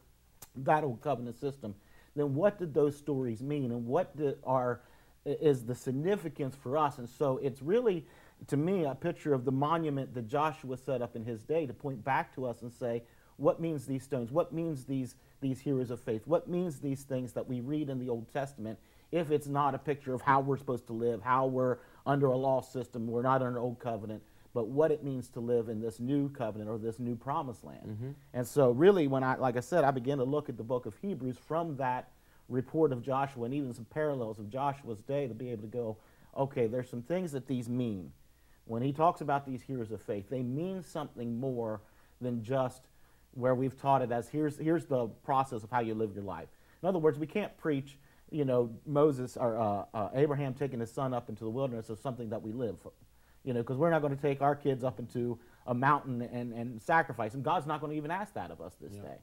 that 0.57 0.83
old 0.83 1.01
covenant 1.01 1.39
system, 1.39 1.73
then 2.15 2.35
what 2.35 2.59
did 2.59 2.73
those 2.73 2.97
stories 2.97 3.41
mean 3.41 3.71
and 3.71 3.85
what 3.85 4.15
did, 4.17 4.37
are 4.43 4.81
is 5.25 5.65
the 5.65 5.75
significance 5.75 6.55
for 6.55 6.77
us? 6.77 6.97
And 6.97 7.07
so 7.09 7.37
it's 7.37 7.61
really 7.61 8.05
to 8.47 8.57
me 8.57 8.85
a 8.85 8.95
picture 8.95 9.33
of 9.33 9.45
the 9.45 9.51
monument 9.51 10.13
that 10.13 10.27
Joshua 10.27 10.77
set 10.77 11.01
up 11.01 11.15
in 11.15 11.25
his 11.25 11.43
day 11.43 11.65
to 11.65 11.73
point 11.73 12.03
back 12.03 12.33
to 12.35 12.45
us 12.45 12.61
and 12.61 12.71
say, 12.71 13.03
what 13.37 13.59
means 13.59 13.85
these 13.85 14.03
stones? 14.03 14.31
What 14.31 14.53
means 14.53 14.85
these 14.85 15.15
these 15.41 15.59
heroes 15.59 15.89
of 15.89 16.01
faith? 16.01 16.23
What 16.25 16.49
means 16.49 16.79
these 16.79 17.03
things 17.03 17.31
that 17.33 17.47
we 17.47 17.61
read 17.61 17.89
in 17.89 17.99
the 17.99 18.09
Old 18.09 18.31
Testament 18.31 18.77
if 19.11 19.31
it's 19.31 19.47
not 19.47 19.73
a 19.73 19.77
picture 19.77 20.13
of 20.13 20.21
how 20.21 20.39
we're 20.39 20.57
supposed 20.57 20.87
to 20.87 20.93
live, 20.93 21.21
how 21.21 21.47
we're 21.47 21.77
under 22.05 22.27
a 22.27 22.37
law 22.37 22.61
system, 22.61 23.07
we're 23.07 23.21
not 23.21 23.41
under 23.41 23.57
an 23.57 23.63
old 23.63 23.79
covenant, 23.79 24.21
but 24.53 24.67
what 24.67 24.91
it 24.91 25.03
means 25.03 25.29
to 25.29 25.39
live 25.39 25.69
in 25.69 25.79
this 25.79 25.99
new 25.99 26.29
covenant 26.29 26.69
or 26.69 26.77
this 26.77 26.99
new 26.99 27.15
promised 27.15 27.63
land. 27.63 27.85
Mm-hmm. 27.85 28.09
And 28.33 28.47
so, 28.47 28.71
really, 28.71 29.07
when 29.07 29.23
I, 29.23 29.35
like 29.35 29.57
I 29.57 29.59
said, 29.59 29.83
I 29.83 29.91
began 29.91 30.17
to 30.17 30.23
look 30.23 30.49
at 30.49 30.57
the 30.57 30.63
book 30.63 30.85
of 30.85 30.95
Hebrews 31.01 31.37
from 31.37 31.77
that 31.77 32.09
report 32.47 32.91
of 32.91 33.03
Joshua 33.03 33.45
and 33.45 33.53
even 33.53 33.73
some 33.73 33.85
parallels 33.85 34.39
of 34.39 34.49
Joshua's 34.49 34.99
day 35.01 35.27
to 35.27 35.33
be 35.33 35.51
able 35.51 35.61
to 35.61 35.67
go, 35.67 35.97
okay, 36.35 36.67
there's 36.67 36.89
some 36.89 37.03
things 37.03 37.31
that 37.33 37.47
these 37.47 37.69
mean. 37.69 38.11
When 38.65 38.81
he 38.81 38.91
talks 38.91 39.21
about 39.21 39.45
these 39.45 39.61
heroes 39.61 39.91
of 39.91 40.01
faith, 40.01 40.29
they 40.29 40.41
mean 40.41 40.83
something 40.83 41.39
more 41.39 41.81
than 42.21 42.43
just 42.43 42.81
where 43.33 43.55
we've 43.55 43.79
taught 43.79 44.01
it 44.01 44.11
as 44.11 44.27
here's, 44.27 44.57
here's 44.57 44.85
the 44.85 45.07
process 45.23 45.63
of 45.63 45.69
how 45.69 45.79
you 45.79 45.93
live 45.93 46.13
your 46.13 46.23
life. 46.23 46.49
In 46.81 46.89
other 46.89 46.99
words, 46.99 47.19
we 47.19 47.27
can't 47.27 47.55
preach 47.57 47.97
you 48.31 48.45
know, 48.45 48.69
Moses 48.85 49.37
or 49.37 49.57
uh, 49.57 49.85
uh, 49.93 50.09
Abraham 50.13 50.53
taking 50.53 50.79
his 50.79 50.91
son 50.91 51.13
up 51.13 51.29
into 51.29 51.43
the 51.43 51.49
wilderness 51.49 51.89
is 51.89 51.99
something 51.99 52.29
that 52.29 52.41
we 52.41 52.51
live 52.51 52.77
for. 52.81 52.91
You 53.43 53.53
know, 53.53 53.61
because 53.61 53.77
we're 53.77 53.89
not 53.89 54.01
going 54.01 54.15
to 54.15 54.21
take 54.21 54.41
our 54.41 54.55
kids 54.55 54.83
up 54.83 54.99
into 54.99 55.39
a 55.65 55.73
mountain 55.73 56.21
and, 56.21 56.53
and 56.53 56.81
sacrifice 56.81 57.31
them. 57.31 57.41
God's 57.41 57.67
not 57.67 57.79
going 57.79 57.91
to 57.91 57.97
even 57.97 58.11
ask 58.11 58.33
that 58.33 58.51
of 58.51 58.59
us 58.59 58.73
this 58.81 58.93
yeah. 58.93 59.01
day. 59.03 59.17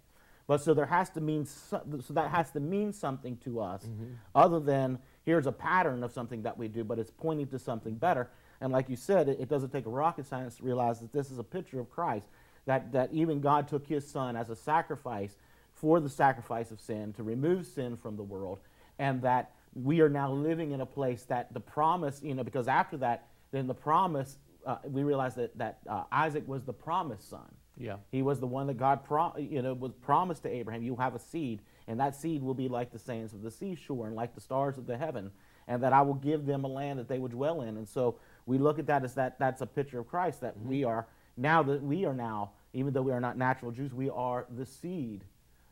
But 0.47 0.61
so 0.61 0.75
there 0.75 0.87
has 0.87 1.11
to 1.11 1.21
mean 1.21 1.45
so, 1.45 1.83
so 2.07 2.15
that 2.15 2.31
has 2.31 2.51
to 2.53 2.61
mean 2.61 2.93
something 2.93 3.37
to 3.39 3.61
us, 3.61 3.83
mm-hmm. 3.83 4.13
other 4.35 4.61
than 4.61 4.99
here's 5.25 5.47
a 5.47 5.53
pattern 5.53 6.05
of 6.05 6.13
something 6.13 6.43
that 6.43 6.57
we 6.57 6.69
do, 6.69 6.85
but 6.85 6.99
it's 6.99 7.11
pointing 7.11 7.49
to 7.49 7.59
something 7.59 7.95
better. 7.95 8.31
And 8.61 8.73
like 8.73 8.89
you 8.89 8.97
said, 8.97 9.29
it, 9.29 9.41
it 9.41 9.49
doesn't 9.49 9.71
take 9.71 9.87
a 9.87 9.91
rocket 9.91 10.27
science 10.27 10.57
to 10.57 10.63
realize 10.63 11.01
that 11.01 11.13
this 11.13 11.31
is 11.31 11.39
a 11.39 11.45
picture 11.45 11.81
of 11.81 11.91
Christ. 11.91 12.29
That 12.67 12.93
that 12.93 13.13
even 13.13 13.41
God 13.41 13.69
took 13.69 13.87
His 13.87 14.09
Son 14.09 14.37
as 14.37 14.51
a 14.51 14.57
sacrifice 14.57 15.37
for 15.75 16.01
the 16.01 16.09
sacrifice 16.09 16.71
of 16.71 16.81
sin 16.81 17.13
to 17.15 17.23
remove 17.23 17.67
sin 17.67 17.97
from 17.97 18.17
the 18.17 18.23
world 18.23 18.61
and 18.99 19.21
that 19.23 19.51
we 19.75 20.01
are 20.01 20.09
now 20.09 20.33
living 20.33 20.73
in 20.73 20.81
a 20.81 20.87
place 20.87 21.25
that 21.25 21.53
the 21.53 21.61
promise, 21.61 22.21
you 22.23 22.35
know, 22.35 22.43
because 22.43 22.67
after 22.67 22.97
that, 22.97 23.27
then 23.53 23.67
the 23.67 23.75
promise, 23.75 24.39
uh, 24.67 24.77
we 24.85 25.03
realize 25.03 25.35
that, 25.37 25.57
that 25.59 25.79
uh, 25.89 26.05
Isaac 26.11 26.47
was 26.47 26.65
the 26.65 26.73
promised 26.73 27.31
son. 27.31 27.55
Yeah. 27.79 27.97
He 28.11 28.23
was 28.23 28.41
the 28.41 28.47
one 28.47 28.67
that 28.69 28.79
God, 28.79 29.05
pro- 29.05 29.37
you 29.37 29.63
know, 29.63 29.75
was 29.75 29.93
promised 29.93 30.43
to 30.45 30.49
Abraham. 30.49 30.83
You 30.83 30.97
have 30.97 31.15
a 31.15 31.19
seed, 31.19 31.61
and 31.87 32.01
that 32.01 32.17
seed 32.17 32.43
will 32.43 32.55
be 32.55 32.69
like 32.69 32.91
the 32.91 32.99
sands 32.99 33.33
of 33.35 33.43
the 33.43 33.51
seashore 33.51 34.07
and 34.07 34.17
like 34.17 34.35
the 34.35 34.41
stars 34.41 34.79
of 34.79 34.87
the 34.87 34.97
heaven, 34.97 35.31
and 35.69 35.83
that 35.83 35.93
I 35.93 36.03
will 36.03 36.15
give 36.15 36.47
them 36.47 36.65
a 36.65 36.69
land 36.69 36.99
that 36.99 37.09
they 37.09 37.19
would 37.19 37.33
dwell 37.33 37.61
in. 37.63 37.77
And 37.77 37.89
so 37.89 38.19
we 38.47 38.59
look 38.59 38.79
at 38.79 38.87
that 38.87 39.05
as 39.05 39.15
that 39.15 39.39
that's 39.39 39.61
a 39.61 39.67
picture 39.67 39.99
of 39.99 40.09
Christ. 40.09 40.41
That 40.41 40.59
mm-hmm. 40.59 40.69
we 40.69 40.85
are 40.85 41.07
now 41.37 41.63
that 41.65 41.83
we 41.83 42.07
are 42.07 42.15
now, 42.15 42.53
even 42.73 42.93
though 42.93 43.03
we 43.03 43.13
are 43.13 43.21
not 43.21 43.37
natural 43.37 43.71
Jews, 43.73 43.93
we 43.93 44.09
are 44.09 44.47
the 44.57 44.65
seed 44.65 45.25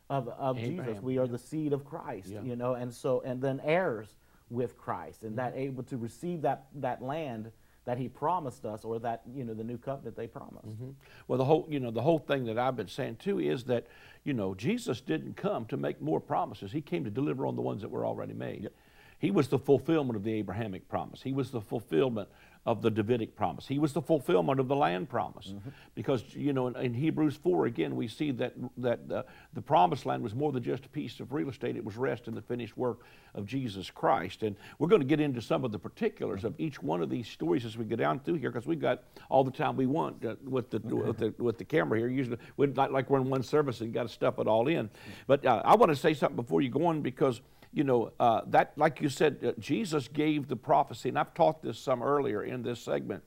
of, 0.09 0.27
of 0.29 0.59
Jesus. 0.59 1.01
We 1.01 1.17
are 1.17 1.27
the 1.27 1.39
seed 1.39 1.73
of 1.73 1.85
Christ, 1.85 2.29
yeah. 2.29 2.41
you 2.43 2.55
know, 2.55 2.75
and 2.75 2.93
so 2.93 3.23
and 3.25 3.41
then 3.41 3.59
heirs 3.63 4.09
with 4.51 4.77
Christ, 4.77 5.23
and 5.23 5.31
mm-hmm. 5.31 5.37
that 5.37 5.57
able 5.57 5.83
to 5.83 5.97
receive 5.97 6.43
that 6.43 6.67
that 6.75 7.01
land 7.01 7.51
that 7.85 7.97
He 7.97 8.09
promised 8.09 8.65
us, 8.65 8.83
or 8.83 8.99
that 8.99 9.21
you 9.33 9.43
know 9.43 9.53
the 9.53 9.63
new 9.63 9.77
covenant 9.77 10.15
they 10.15 10.27
promised. 10.27 10.67
Mm-hmm. 10.67 10.89
Well, 11.27 11.37
the 11.37 11.45
whole 11.45 11.67
you 11.69 11.79
know 11.79 11.91
the 11.91 12.01
whole 12.01 12.19
thing 12.19 12.45
that 12.45 12.57
I've 12.57 12.75
been 12.75 12.87
saying 12.87 13.17
too 13.17 13.39
is 13.39 13.63
that 13.65 13.87
you 14.23 14.33
know 14.33 14.53
Jesus 14.53 15.01
didn't 15.01 15.37
come 15.37 15.65
to 15.67 15.77
make 15.77 16.01
more 16.01 16.19
promises; 16.19 16.71
He 16.71 16.81
came 16.81 17.03
to 17.03 17.11
deliver 17.11 17.45
on 17.45 17.55
the 17.55 17.61
ones 17.61 17.81
that 17.81 17.89
were 17.89 18.05
already 18.05 18.33
made. 18.33 18.63
Yep. 18.63 18.73
He 19.17 19.31
was 19.31 19.47
the 19.47 19.59
fulfillment 19.59 20.17
of 20.17 20.23
the 20.23 20.33
Abrahamic 20.33 20.89
promise. 20.89 21.21
He 21.21 21.31
was 21.31 21.49
the 21.49 21.61
fulfillment 21.61 22.27
of 22.65 22.81
the 22.81 22.89
Davidic 22.89 23.35
promise. 23.35 23.67
He 23.67 23.77
was 23.77 23.93
the 23.93 24.01
fulfillment 24.01 24.59
of 24.59 24.67
the 24.67 24.75
land 24.75 25.07
promise. 25.07 25.47
Mm-hmm. 25.49 25.69
Because, 25.93 26.23
you 26.33 26.51
know, 26.51 26.67
in, 26.67 26.75
in, 26.77 26.93
Hebrews 26.95 27.35
4, 27.35 27.67
again, 27.67 27.95
we 27.95 28.07
see 28.07 28.31
that, 28.31 28.53
that 28.77 28.99
uh, 29.11 29.23
the 29.53 29.61
promised 29.61 30.07
land 30.07 30.23
was 30.23 30.33
more 30.33 30.51
than 30.51 30.63
just 30.63 30.83
a 30.85 30.89
piece 30.89 31.19
of 31.19 31.31
real 31.31 31.49
estate, 31.49 31.75
it 31.75 31.85
was 31.85 31.95
rest 31.95 32.27
in 32.27 32.33
the 32.33 32.41
finished 32.41 32.75
work 32.75 33.01
of 33.35 33.45
Jesus 33.45 33.91
Christ. 33.91 34.41
And 34.41 34.55
we're 34.79 34.87
going 34.87 35.01
to 35.01 35.07
get 35.07 35.19
into 35.19 35.41
some 35.41 35.63
of 35.63 35.71
the 35.71 35.77
particulars 35.77 36.43
of 36.43 36.55
each 36.57 36.81
one 36.81 37.03
of 37.03 37.09
these 37.09 37.27
stories 37.27 37.65
as 37.65 37.77
we 37.77 37.85
go 37.85 37.95
down 37.95 38.19
through 38.19 38.35
here 38.35 38.49
because 38.49 38.65
we've 38.65 38.81
got 38.81 39.03
all 39.29 39.43
the 39.43 39.51
time 39.51 39.75
we 39.75 39.85
want 39.85 40.25
uh, 40.25 40.35
with, 40.43 40.71
the, 40.71 40.77
okay. 40.77 40.89
with, 40.89 41.17
the, 41.17 41.43
with 41.43 41.57
the 41.59 41.65
camera 41.65 41.99
here. 41.99 42.07
Usually, 42.07 42.37
we're 42.57 42.67
not 42.67 42.91
like 42.91 43.11
we're 43.11 43.19
in 43.19 43.29
one 43.29 43.43
service 43.43 43.81
and 43.81 43.93
got 43.93 44.03
to 44.03 44.09
stuff 44.09 44.39
it 44.39 44.47
all 44.47 44.67
in. 44.67 44.89
But 45.27 45.45
uh, 45.45 45.61
I 45.63 45.75
want 45.75 45.91
to 45.91 45.95
say 45.95 46.15
something 46.15 46.35
before 46.35 46.61
you 46.61 46.69
go 46.69 46.87
on 46.87 47.01
because 47.01 47.41
you 47.75 47.83
know, 47.83 48.13
uh, 48.21 48.41
that, 48.47 48.71
like 48.77 49.01
you 49.01 49.09
said, 49.09 49.37
uh, 49.45 49.51
Jesus 49.59 50.07
gave 50.07 50.47
the 50.47 50.55
prophecy, 50.55 51.09
and 51.09 51.19
I've 51.19 51.33
taught 51.33 51.61
this 51.61 51.77
some 51.77 52.01
earlier 52.01 52.41
in 52.41 52.63
this 52.63 52.79
segment. 52.79 53.21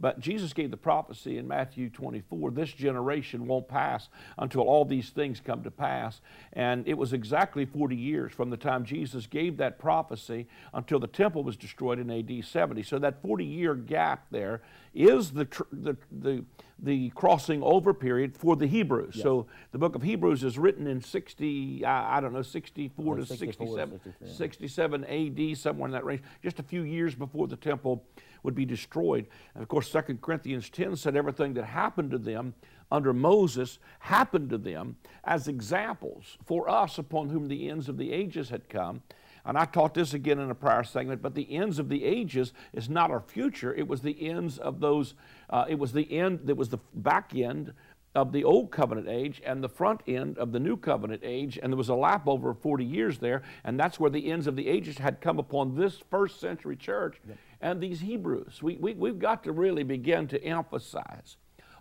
But 0.00 0.20
Jesus 0.20 0.52
gave 0.52 0.70
the 0.70 0.76
prophecy 0.76 1.38
in 1.38 1.48
Matthew 1.48 1.90
24 1.90 2.52
this 2.52 2.72
generation 2.72 3.46
won't 3.46 3.68
pass 3.68 4.08
until 4.38 4.62
all 4.62 4.84
these 4.84 5.10
things 5.10 5.40
come 5.40 5.62
to 5.64 5.70
pass. 5.70 6.20
And 6.52 6.86
it 6.86 6.94
was 6.94 7.12
exactly 7.12 7.64
40 7.64 7.96
years 7.96 8.32
from 8.32 8.50
the 8.50 8.56
time 8.56 8.84
Jesus 8.84 9.26
gave 9.26 9.56
that 9.56 9.78
prophecy 9.78 10.46
until 10.72 10.98
the 11.00 11.06
temple 11.06 11.42
was 11.42 11.56
destroyed 11.56 11.98
in 11.98 12.10
AD 12.10 12.44
70. 12.44 12.82
So 12.82 12.98
that 12.98 13.20
40 13.22 13.44
year 13.44 13.74
gap 13.74 14.26
there 14.30 14.62
is 14.94 15.30
the, 15.32 15.46
the, 15.72 15.96
the, 16.10 16.44
the 16.78 17.10
crossing 17.10 17.62
over 17.62 17.92
period 17.92 18.36
for 18.36 18.56
the 18.56 18.66
Hebrews. 18.66 19.14
Yes. 19.16 19.22
So 19.22 19.46
the 19.72 19.78
book 19.78 19.94
of 19.94 20.02
Hebrews 20.02 20.44
is 20.44 20.58
written 20.58 20.86
in 20.86 21.02
60, 21.02 21.84
I, 21.84 22.18
I 22.18 22.20
don't 22.20 22.32
know, 22.32 22.42
64 22.42 23.16
to 23.16 23.26
67, 23.26 24.00
67 24.24 25.04
AD, 25.04 25.58
somewhere 25.58 25.86
in 25.86 25.92
that 25.92 26.04
range, 26.04 26.22
just 26.42 26.58
a 26.58 26.62
few 26.62 26.82
years 26.82 27.14
before 27.14 27.48
the 27.48 27.56
temple 27.56 28.04
would 28.42 28.54
be 28.54 28.64
destroyed. 28.64 29.26
And 29.54 29.62
of 29.62 29.68
course, 29.68 29.90
2 29.90 30.18
Corinthians 30.20 30.70
10 30.70 30.96
said 30.96 31.16
everything 31.16 31.54
that 31.54 31.64
happened 31.64 32.10
to 32.12 32.18
them 32.18 32.54
under 32.90 33.12
Moses 33.12 33.78
happened 34.00 34.50
to 34.50 34.58
them 34.58 34.96
as 35.24 35.48
examples 35.48 36.38
for 36.44 36.68
us 36.68 36.98
upon 36.98 37.28
whom 37.28 37.48
the 37.48 37.68
ends 37.68 37.88
of 37.88 37.98
the 37.98 38.12
ages 38.12 38.48
had 38.50 38.68
come. 38.68 39.02
And 39.44 39.56
I 39.56 39.64
taught 39.64 39.94
this 39.94 40.14
again 40.14 40.38
in 40.38 40.50
a 40.50 40.54
prior 40.54 40.84
segment, 40.84 41.22
but 41.22 41.34
the 41.34 41.54
ends 41.54 41.78
of 41.78 41.88
the 41.88 42.04
ages 42.04 42.52
is 42.72 42.88
not 42.88 43.10
our 43.10 43.20
future. 43.20 43.74
It 43.74 43.88
was 43.88 44.02
the 44.02 44.28
ends 44.28 44.58
of 44.58 44.80
those, 44.80 45.14
uh, 45.48 45.64
it 45.68 45.78
was 45.78 45.92
the 45.92 46.10
end, 46.12 46.40
that 46.44 46.56
was 46.56 46.68
the 46.68 46.78
back 46.94 47.34
end 47.34 47.72
of 48.14 48.32
the 48.32 48.44
old 48.44 48.70
covenant 48.70 49.08
age 49.08 49.40
and 49.44 49.62
the 49.62 49.68
front 49.68 50.00
end 50.06 50.38
of 50.38 50.52
the 50.52 50.58
new 50.58 50.76
covenant 50.76 51.22
age, 51.24 51.58
and 51.62 51.72
there 51.72 51.76
was 51.76 51.88
a 51.88 51.94
lap 51.94 52.26
over 52.26 52.52
40 52.52 52.84
years 52.84 53.18
there, 53.18 53.42
and 53.64 53.78
that's 53.78 54.00
where 54.00 54.10
the 54.10 54.30
ends 54.30 54.46
of 54.46 54.56
the 54.56 54.66
ages 54.66 54.98
had 54.98 55.20
come 55.20 55.38
upon 55.38 55.76
this 55.76 56.02
first 56.10 56.40
century 56.40 56.76
church 56.76 57.20
yep. 57.26 57.36
And 57.60 57.80
these 57.80 58.00
Hebrews. 58.00 58.62
We, 58.62 58.76
we, 58.76 58.94
we've 58.94 59.18
got 59.18 59.44
to 59.44 59.52
really 59.52 59.82
begin 59.82 60.28
to 60.28 60.42
emphasize 60.42 61.36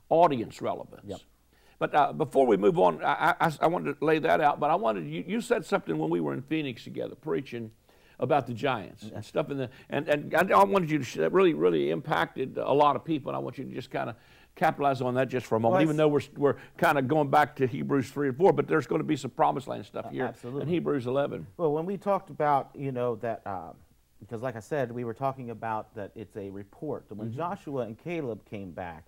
audience 0.10 0.62
relevance. 0.62 1.06
Yep. 1.06 1.20
But 1.80 1.96
uh, 1.96 2.14
before 2.14 2.48
we 2.48 2.58
move 2.58 2.80
on, 2.80 3.04
I, 3.04 3.36
I, 3.40 3.54
I, 3.62 3.68
wanted 3.68 4.00
to 4.00 4.06
lay 4.06 4.18
that 4.20 4.42
out, 4.42 4.60
but 4.60 4.72
I 4.72 4.76
wanted, 4.76 5.08
you, 5.08 5.24
you 5.28 5.42
said 5.42 5.64
something 5.64 5.98
when 5.98 6.10
we 6.10 6.20
were 6.20 6.34
in 6.34 6.42
Phoenix 6.42 6.84
together 6.84 7.14
preaching 7.14 7.70
about 8.20 8.48
the 8.48 8.54
giants 8.54 9.04
and 9.14 9.24
stuff 9.24 9.52
in 9.52 9.58
the, 9.58 9.70
and, 9.92 10.10
and 10.10 10.34
I 10.34 10.64
wanted 10.64 10.90
you 10.90 11.04
to, 11.04 11.18
that 11.20 11.34
really, 11.34 11.54
really 11.54 11.92
impacted 11.92 12.58
a 12.58 12.74
lot 12.74 12.96
of 12.96 13.06
people, 13.06 13.30
and 13.30 13.36
I 13.36 13.40
want 13.40 13.60
you 13.60 13.66
to 13.66 13.72
just 13.72 13.92
kind 13.92 14.10
of 14.10 14.16
capitalize 14.56 15.02
on 15.02 15.14
that 15.14 15.30
just 15.30 15.46
for 15.46 15.56
a 15.56 15.60
moment, 15.60 15.74
well, 15.74 15.82
even 15.84 15.98
though 15.98 16.08
we're, 16.08 16.22
we're 16.36 16.56
kind 16.78 16.98
of 16.98 17.08
going 17.08 17.30
back 17.30 17.56
to 17.58 17.68
Hebrews 17.68 18.10
3 18.10 18.30
and 18.30 18.38
4, 18.38 18.54
but 18.54 18.68
there's 18.68 18.88
going 18.88 19.02
to 19.02 19.08
be 19.08 19.16
some 19.16 19.30
promised 19.30 19.68
land 19.68 19.86
stuff 19.86 20.10
here 20.10 20.26
absolutely. 20.26 20.64
in 20.64 20.68
Hebrews 20.68 21.06
11. 21.06 21.46
Well, 21.58 21.72
when 21.72 21.86
we 21.86 21.96
talked 21.96 22.32
about, 22.32 22.72
you 22.74 22.92
know, 22.92 23.18
that, 23.18 23.44
uh, 23.46 23.74
because 24.20 24.42
like 24.42 24.56
I 24.56 24.62
said, 24.62 24.92
we 24.92 25.04
were 25.04 25.14
talking 25.14 25.50
about 25.50 25.94
that 25.96 26.12
it's 26.16 26.36
a 26.38 26.50
report. 26.50 27.06
When 27.10 27.30
mm-hmm. 27.30 27.38
Joshua 27.38 27.84
and 27.84 27.98
Caleb 27.98 28.46
came 28.50 28.72
back, 28.72 29.06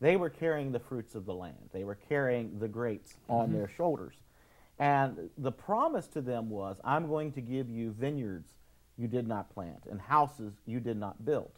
they 0.00 0.16
were 0.16 0.30
carrying 0.30 0.72
the 0.72 0.78
fruits 0.78 1.14
of 1.14 1.26
the 1.26 1.34
land. 1.34 1.70
They 1.72 1.84
were 1.84 1.98
carrying 2.08 2.58
the 2.58 2.68
grapes 2.68 3.14
on 3.28 3.48
mm-hmm. 3.48 3.58
their 3.58 3.68
shoulders. 3.68 4.14
And 4.78 5.28
the 5.36 5.52
promise 5.52 6.06
to 6.08 6.22
them 6.22 6.48
was, 6.48 6.80
I'm 6.82 7.06
going 7.06 7.32
to 7.32 7.40
give 7.42 7.68
you 7.68 7.90
vineyards 7.90 8.48
you 8.96 9.08
did 9.08 9.26
not 9.26 9.52
plant 9.52 9.84
and 9.90 10.00
houses 10.00 10.54
you 10.66 10.80
did 10.80 10.96
not 10.96 11.24
build. 11.24 11.52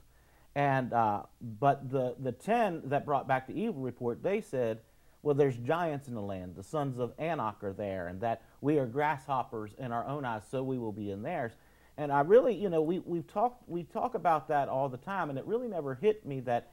And 0.54 0.92
uh, 0.92 1.23
but 1.40 1.90
the 1.90 2.14
the 2.18 2.32
ten 2.32 2.82
that 2.87 3.06
brought 3.06 3.26
back 3.26 3.47
the 3.47 3.54
evil 3.54 3.80
report, 3.80 4.23
they 4.23 4.40
said, 4.40 4.80
well, 5.23 5.35
there's 5.35 5.56
giants 5.56 6.09
in 6.09 6.14
the 6.14 6.21
land. 6.21 6.56
The 6.56 6.62
sons 6.62 6.99
of 6.99 7.12
Anak 7.18 7.62
are 7.62 7.73
there, 7.73 8.09
and 8.09 8.21
that 8.21 8.42
we 8.61 8.78
are 8.78 8.87
grasshoppers 8.87 9.71
in 9.78 9.92
our 9.92 10.06
own 10.06 10.25
eyes, 10.25 10.42
so 10.50 10.62
we 10.62 10.78
will 10.78 10.92
be 10.92 11.11
in 11.11 11.23
theirs. 11.23 11.52
And 11.99 12.11
I 12.11 12.20
really, 12.20 12.54
you 12.54 12.68
know, 12.70 12.82
we 12.82 13.00
we 13.00 13.22
talk 13.22 13.58
we 13.66 13.84
talk 13.84 14.14
about 14.14 14.49
that 14.49 14.68
all 14.68 14.88
the 14.88 14.96
time, 14.96 15.30
and 15.30 15.38
it 15.38 15.46
really 15.46 15.68
never 15.68 15.94
hit 15.94 16.25
me 16.25 16.40
that 16.40 16.70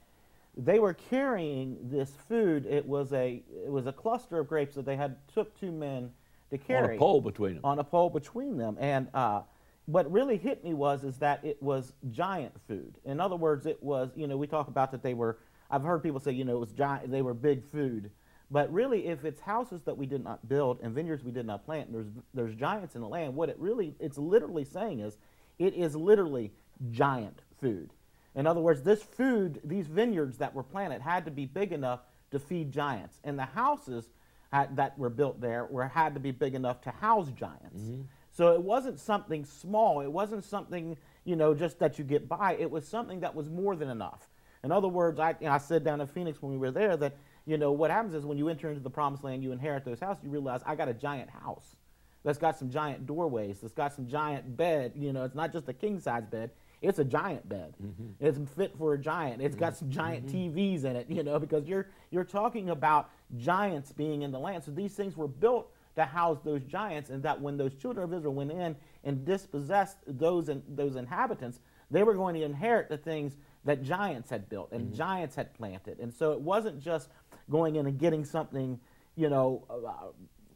they 0.56 0.78
were 0.78 0.94
carrying 0.94 1.76
this 1.82 2.12
food. 2.28 2.66
It 2.66 2.86
was 2.86 3.12
a 3.12 3.42
it 3.64 3.70
was 3.70 3.86
a 3.86 3.92
cluster 3.92 4.38
of 4.38 4.48
grapes 4.48 4.74
that 4.74 4.84
they 4.84 4.96
had 4.96 5.16
took 5.32 5.58
two 5.58 5.72
men 5.72 6.10
to 6.50 6.58
carry 6.58 6.88
on 6.88 6.94
a 6.94 6.98
pole 6.98 7.20
between 7.20 7.54
them. 7.54 7.64
On 7.64 7.78
a 7.78 7.84
pole 7.84 8.10
between 8.10 8.56
them, 8.56 8.76
and 8.80 9.08
uh, 9.14 9.42
what 9.86 10.10
really 10.10 10.36
hit 10.36 10.64
me 10.64 10.74
was 10.74 11.04
is 11.04 11.18
that 11.18 11.44
it 11.44 11.62
was 11.62 11.92
giant 12.10 12.54
food. 12.66 12.94
In 13.04 13.20
other 13.20 13.36
words, 13.36 13.66
it 13.66 13.82
was 13.82 14.10
you 14.16 14.26
know 14.26 14.36
we 14.36 14.46
talk 14.46 14.68
about 14.68 14.90
that 14.92 15.02
they 15.02 15.14
were. 15.14 15.38
I've 15.70 15.84
heard 15.84 16.02
people 16.02 16.18
say 16.18 16.32
you 16.32 16.44
know 16.44 16.56
it 16.56 16.60
was 16.60 16.72
giant. 16.72 17.10
They 17.10 17.22
were 17.22 17.34
big 17.34 17.64
food, 17.64 18.10
but 18.50 18.72
really, 18.72 19.06
if 19.06 19.24
it's 19.24 19.40
houses 19.40 19.82
that 19.82 19.96
we 19.96 20.06
did 20.06 20.24
not 20.24 20.48
build 20.48 20.80
and 20.82 20.94
vineyards 20.94 21.22
we 21.22 21.30
did 21.30 21.46
not 21.46 21.64
plant, 21.64 21.88
and 21.88 21.94
there's 21.94 22.12
there's 22.34 22.54
giants 22.54 22.94
in 22.94 23.00
the 23.00 23.08
land. 23.08 23.34
What 23.34 23.48
it 23.48 23.56
really 23.58 23.94
it's 24.00 24.18
literally 24.18 24.64
saying 24.64 25.00
is, 25.00 25.16
it 25.58 25.74
is 25.74 25.94
literally 25.94 26.52
giant 26.90 27.40
food. 27.60 27.90
In 28.34 28.46
other 28.46 28.60
words, 28.60 28.82
this 28.82 29.02
food, 29.02 29.60
these 29.64 29.86
vineyards 29.86 30.38
that 30.38 30.54
were 30.54 30.62
planted, 30.62 31.00
had 31.00 31.24
to 31.24 31.30
be 31.30 31.46
big 31.46 31.72
enough 31.72 32.00
to 32.30 32.38
feed 32.38 32.72
giants, 32.72 33.20
and 33.24 33.38
the 33.38 33.44
houses 33.44 34.04
had, 34.52 34.76
that 34.76 34.98
were 34.98 35.10
built 35.10 35.40
there 35.40 35.66
were 35.66 35.86
had 35.86 36.14
to 36.14 36.20
be 36.20 36.30
big 36.30 36.54
enough 36.54 36.80
to 36.82 36.90
house 36.90 37.30
giants. 37.30 37.80
Mm-hmm. 37.80 38.02
So 38.32 38.54
it 38.54 38.62
wasn't 38.62 38.98
something 38.98 39.44
small. 39.44 40.00
It 40.00 40.10
wasn't 40.10 40.44
something, 40.44 40.96
you 41.24 41.36
know, 41.36 41.54
just 41.54 41.78
that 41.80 41.98
you 41.98 42.04
get 42.04 42.28
by. 42.28 42.56
It 42.58 42.70
was 42.70 42.86
something 42.86 43.20
that 43.20 43.34
was 43.34 43.50
more 43.50 43.76
than 43.76 43.88
enough. 43.88 44.28
In 44.62 44.70
other 44.72 44.88
words, 44.88 45.18
I, 45.18 45.30
you 45.40 45.46
know, 45.46 45.52
I 45.52 45.58
said 45.58 45.84
down 45.84 46.00
in 46.00 46.06
Phoenix 46.06 46.40
when 46.40 46.52
we 46.52 46.58
were 46.58 46.70
there 46.70 46.96
that, 46.96 47.16
you 47.46 47.58
know, 47.58 47.72
what 47.72 47.90
happens 47.90 48.14
is 48.14 48.24
when 48.24 48.38
you 48.38 48.48
enter 48.48 48.68
into 48.68 48.80
the 48.80 48.90
promised 48.90 49.24
land, 49.24 49.42
you 49.42 49.52
inherit 49.52 49.84
those 49.84 50.00
houses, 50.00 50.24
you 50.24 50.30
realize 50.30 50.60
I 50.64 50.74
got 50.74 50.88
a 50.88 50.94
giant 50.94 51.30
house 51.30 51.76
that's 52.22 52.38
got 52.38 52.58
some 52.58 52.70
giant 52.70 53.06
doorways, 53.06 53.60
that's 53.60 53.72
got 53.72 53.92
some 53.92 54.06
giant 54.06 54.56
bed. 54.56 54.92
You 54.94 55.12
know, 55.12 55.24
it's 55.24 55.34
not 55.34 55.52
just 55.52 55.68
a 55.68 55.72
king 55.72 55.98
size 56.00 56.26
bed, 56.26 56.50
it's 56.82 56.98
a 56.98 57.04
giant 57.04 57.48
bed. 57.48 57.74
Mm-hmm. 57.82 58.24
It's 58.24 58.38
fit 58.56 58.76
for 58.76 58.94
a 58.94 58.98
giant. 58.98 59.42
It's 59.42 59.56
got 59.56 59.76
some 59.76 59.90
giant 59.90 60.26
mm-hmm. 60.26 60.56
TVs 60.56 60.84
in 60.84 60.96
it, 60.96 61.06
you 61.08 61.22
know, 61.22 61.38
because 61.38 61.66
you're 61.66 61.88
you're 62.10 62.24
talking 62.24 62.70
about 62.70 63.10
giants 63.36 63.92
being 63.92 64.22
in 64.22 64.32
the 64.32 64.38
land. 64.38 64.64
So 64.64 64.70
these 64.70 64.94
things 64.94 65.16
were 65.16 65.28
built 65.28 65.72
to 65.96 66.04
house 66.04 66.38
those 66.44 66.62
giants, 66.62 67.10
and 67.10 67.22
that 67.22 67.40
when 67.40 67.56
those 67.56 67.74
children 67.74 68.04
of 68.04 68.14
Israel 68.14 68.34
went 68.34 68.52
in 68.52 68.76
and 69.04 69.24
dispossessed 69.24 69.98
those 70.06 70.48
in, 70.48 70.62
those 70.68 70.96
inhabitants, 70.96 71.60
they 71.90 72.02
were 72.02 72.14
going 72.14 72.34
to 72.36 72.42
inherit 72.42 72.88
the 72.88 72.96
things 72.96 73.36
that 73.64 73.82
giants 73.82 74.30
had 74.30 74.48
built 74.48 74.72
and 74.72 74.86
mm-hmm. 74.86 74.96
giants 74.96 75.34
had 75.36 75.52
planted. 75.54 75.98
And 75.98 76.12
so 76.12 76.32
it 76.32 76.40
wasn't 76.40 76.80
just 76.80 77.08
going 77.50 77.76
in 77.76 77.86
and 77.86 77.98
getting 77.98 78.24
something, 78.24 78.78
you 79.16 79.28
know, 79.28 79.64
uh, 79.68 80.08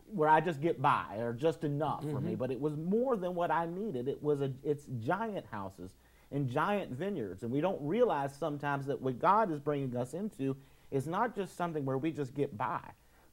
where 0.07 0.29
I 0.29 0.41
just 0.41 0.61
get 0.61 0.81
by 0.81 1.17
or 1.19 1.33
just 1.33 1.65
enough 1.65 2.01
mm-hmm. 2.01 2.13
for 2.13 2.21
me, 2.21 2.31
mm-hmm. 2.33 2.39
but 2.39 2.51
it 2.51 2.61
was 2.61 2.77
more 2.77 3.17
than 3.17 3.35
what 3.35 3.51
I 3.51 3.67
needed. 3.67 4.09
It 4.09 4.23
was 4.23 4.41
a, 4.41 4.53
it's 4.63 4.87
giant 5.01 5.47
houses 5.51 5.93
and 6.31 6.49
giant 6.49 6.93
vineyards, 6.93 7.43
and 7.43 7.53
we 7.53 7.61
don't 7.61 7.81
realize 7.81 8.35
sometimes 8.35 8.87
that 8.87 9.01
what 9.01 9.19
God 9.19 9.53
is 9.53 9.61
bringing 9.61 9.97
us 9.97 10.15
into 10.15 10.57
is 10.91 11.07
not 11.07 11.35
just 11.35 11.57
something 11.57 11.85
where 11.85 11.99
we 11.99 12.11
just 12.11 12.35
get 12.35 12.57
by 12.57 12.81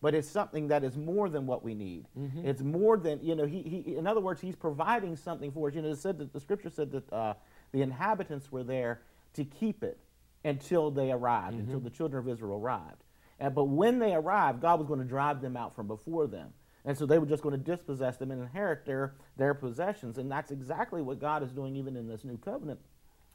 but 0.02 0.16
it's 0.16 0.28
something 0.28 0.68
that 0.68 0.84
is 0.84 0.98
more 0.98 1.30
than 1.30 1.46
what 1.46 1.64
we 1.64 1.76
need. 1.76 2.08
Mm-hmm. 2.18 2.46
It's 2.46 2.62
more 2.62 2.98
than, 2.98 3.20
you 3.22 3.36
know, 3.36 3.46
he, 3.46 3.62
he, 3.62 3.96
in 3.96 4.08
other 4.08 4.20
words, 4.20 4.42
he's 4.42 4.56
providing 4.56 5.16
something 5.16 5.52
for 5.52 5.68
us. 5.70 5.76
You 5.76 5.84
know, 5.84 5.90
it 5.90 6.00
said 6.00 6.18
that 6.18 6.34
the 6.34 6.40
scripture 6.40 6.72
said 6.72 6.92
that 6.92 7.14
uh, 7.14 7.34
the 7.72 7.84
inhabitants 7.84 8.52
were 8.52 8.64
there 8.64 9.02
to 9.34 9.46
keep 9.46 9.84
it 9.84 9.98
until 10.44 10.92
they 10.92 11.12
arrived, 11.12 11.56
mm-hmm. 11.56 11.66
until 11.66 11.80
the 11.80 11.90
children 11.90 12.24
of 12.24 12.30
Israel 12.32 12.58
arrived. 12.58 13.04
And, 13.40 13.54
but 13.54 13.66
when 13.66 14.00
they 14.00 14.14
arrived, 14.14 14.62
God 14.62 14.80
was 14.80 14.88
going 14.88 15.00
to 15.00 15.06
drive 15.06 15.42
them 15.42 15.56
out 15.56 15.76
from 15.76 15.88
before 15.88 16.28
them. 16.28 16.50
And 16.84 16.98
so 16.98 17.06
they 17.06 17.20
were 17.20 17.28
just 17.28 17.44
going 17.44 17.58
to 17.58 17.64
dispossess 17.64 18.18
them 18.18 18.32
and 18.32 18.42
inherit 18.42 18.86
their, 18.86 19.14
their 19.38 19.54
possessions. 19.54 20.18
And 20.18 20.32
that's 20.32 20.52
exactly 20.52 21.02
what 21.02 21.20
God 21.20 21.44
is 21.44 21.52
doing 21.52 21.76
even 21.76 21.96
in 21.96 22.08
this 22.08 22.24
new 22.24 22.38
covenant. 22.38 22.80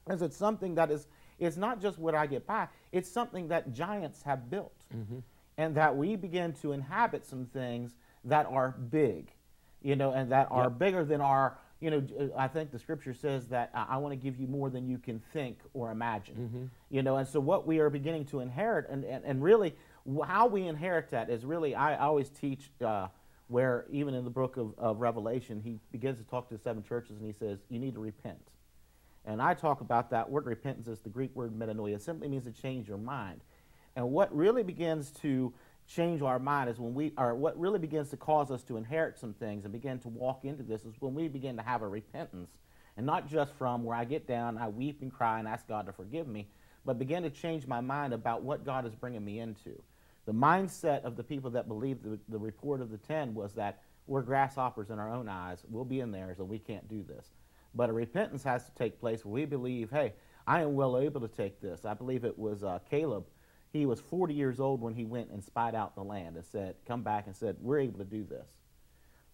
As 0.07 0.21
it's 0.21 0.35
something 0.35 0.75
that 0.75 0.91
is, 0.91 1.07
it's 1.39 1.55
not 1.55 1.81
just 1.81 1.97
what 1.97 2.13
I 2.15 2.25
get 2.25 2.45
by, 2.45 2.67
it's 2.91 3.09
something 3.09 3.47
that 3.49 3.73
giants 3.73 4.21
have 4.23 4.49
built. 4.49 4.73
Mm-hmm 4.93 5.19
and 5.57 5.75
that 5.75 5.95
we 5.95 6.15
begin 6.15 6.53
to 6.53 6.71
inhabit 6.71 7.25
some 7.25 7.45
things 7.45 7.95
that 8.23 8.45
are 8.45 8.75
big, 8.89 9.31
you 9.81 9.95
know, 9.95 10.11
and 10.11 10.31
that 10.31 10.47
are 10.51 10.65
yep. 10.65 10.77
bigger 10.77 11.03
than 11.03 11.21
our, 11.21 11.57
you 11.79 11.91
know, 11.91 12.31
I 12.35 12.47
think 12.47 12.71
the 12.71 12.79
scripture 12.79 13.13
says 13.13 13.47
that 13.47 13.69
I, 13.73 13.85
I 13.89 13.97
want 13.97 14.11
to 14.13 14.15
give 14.15 14.39
you 14.39 14.47
more 14.47 14.69
than 14.69 14.87
you 14.87 14.97
can 14.97 15.19
think 15.31 15.59
or 15.73 15.91
imagine, 15.91 16.35
mm-hmm. 16.35 16.65
you 16.89 17.03
know, 17.03 17.17
and 17.17 17.27
so 17.27 17.39
what 17.39 17.67
we 17.67 17.79
are 17.79 17.89
beginning 17.89 18.25
to 18.25 18.39
inherit, 18.39 18.89
and, 18.89 19.03
and, 19.03 19.23
and 19.23 19.43
really 19.43 19.75
how 20.25 20.47
we 20.47 20.65
inherit 20.67 21.11
that 21.11 21.29
is 21.29 21.45
really, 21.45 21.75
I 21.75 21.97
always 21.97 22.29
teach 22.29 22.71
uh, 22.83 23.07
where 23.47 23.85
even 23.91 24.13
in 24.13 24.23
the 24.23 24.29
book 24.29 24.57
of, 24.57 24.73
of 24.77 24.99
Revelation, 24.99 25.61
he 25.63 25.79
begins 25.91 26.17
to 26.17 26.23
talk 26.23 26.49
to 26.49 26.55
the 26.55 26.61
seven 26.61 26.83
churches 26.83 27.17
and 27.17 27.25
he 27.25 27.33
says, 27.33 27.59
you 27.69 27.79
need 27.79 27.93
to 27.93 27.99
repent. 27.99 28.41
And 29.25 29.41
I 29.41 29.53
talk 29.53 29.81
about 29.81 30.09
that 30.11 30.29
word 30.29 30.45
repentance 30.45 30.87
is 30.87 30.99
the 30.99 31.09
Greek 31.09 31.35
word 31.35 31.51
metanoia. 31.51 31.95
It 31.95 32.01
simply 32.01 32.29
means 32.29 32.45
to 32.45 32.51
change 32.51 32.87
your 32.87 32.97
mind. 32.97 33.41
And 33.95 34.11
what 34.11 34.33
really 34.35 34.63
begins 34.63 35.11
to 35.21 35.53
change 35.87 36.21
our 36.21 36.39
mind 36.39 36.69
is 36.69 36.79
when 36.79 36.93
we, 36.93 37.13
are 37.17 37.33
what 37.33 37.57
really 37.59 37.79
begins 37.79 38.09
to 38.09 38.17
cause 38.17 38.51
us 38.51 38.63
to 38.63 38.77
inherit 38.77 39.17
some 39.17 39.33
things 39.33 39.63
and 39.63 39.71
begin 39.71 39.99
to 39.99 40.09
walk 40.09 40.43
into 40.43 40.63
this 40.63 40.83
is 40.83 40.93
when 40.99 41.13
we 41.13 41.27
begin 41.27 41.55
to 41.57 41.63
have 41.63 41.81
a 41.81 41.87
repentance. 41.87 42.51
And 42.97 43.05
not 43.05 43.29
just 43.29 43.53
from 43.53 43.83
where 43.83 43.95
I 43.95 44.05
get 44.05 44.27
down, 44.27 44.57
I 44.57 44.67
weep 44.67 45.01
and 45.01 45.13
cry 45.13 45.39
and 45.39 45.47
ask 45.47 45.67
God 45.67 45.85
to 45.85 45.93
forgive 45.93 46.27
me, 46.27 46.47
but 46.83 46.99
begin 46.99 47.23
to 47.23 47.29
change 47.29 47.67
my 47.67 47.79
mind 47.79 48.13
about 48.13 48.43
what 48.43 48.65
God 48.65 48.85
is 48.85 48.95
bringing 48.95 49.23
me 49.23 49.39
into. 49.39 49.81
The 50.25 50.33
mindset 50.33 51.03
of 51.03 51.15
the 51.15 51.23
people 51.23 51.49
that 51.51 51.67
believed 51.67 52.03
the, 52.03 52.19
the 52.27 52.39
report 52.39 52.81
of 52.81 52.91
the 52.91 52.97
ten 52.97 53.33
was 53.33 53.53
that 53.53 53.81
we're 54.07 54.21
grasshoppers 54.21 54.89
in 54.89 54.99
our 54.99 55.13
own 55.13 55.29
eyes, 55.29 55.63
we'll 55.69 55.85
be 55.85 55.99
in 55.99 56.11
theirs, 56.11 56.39
and 56.39 56.49
we 56.49 56.59
can't 56.59 56.87
do 56.89 57.03
this. 57.03 57.27
But 57.75 57.89
a 57.89 57.93
repentance 57.93 58.43
has 58.43 58.65
to 58.65 58.71
take 58.75 58.99
place 58.99 59.23
where 59.23 59.33
we 59.33 59.45
believe, 59.45 59.91
hey, 59.91 60.13
I 60.45 60.61
am 60.61 60.75
well 60.75 60.97
able 60.97 61.21
to 61.21 61.27
take 61.27 61.61
this. 61.61 61.85
I 61.85 61.93
believe 61.93 62.23
it 62.23 62.37
was 62.37 62.63
uh, 62.63 62.79
Caleb 62.89 63.25
he 63.77 63.85
was 63.85 63.99
40 63.99 64.33
years 64.33 64.59
old 64.59 64.81
when 64.81 64.93
he 64.93 65.05
went 65.05 65.29
and 65.31 65.43
spied 65.43 65.75
out 65.75 65.95
the 65.95 66.03
land 66.03 66.35
and 66.35 66.45
said, 66.45 66.75
Come 66.87 67.03
back 67.03 67.27
and 67.27 67.35
said, 67.35 67.57
We're 67.61 67.79
able 67.79 67.99
to 67.99 68.05
do 68.05 68.23
this. 68.23 68.47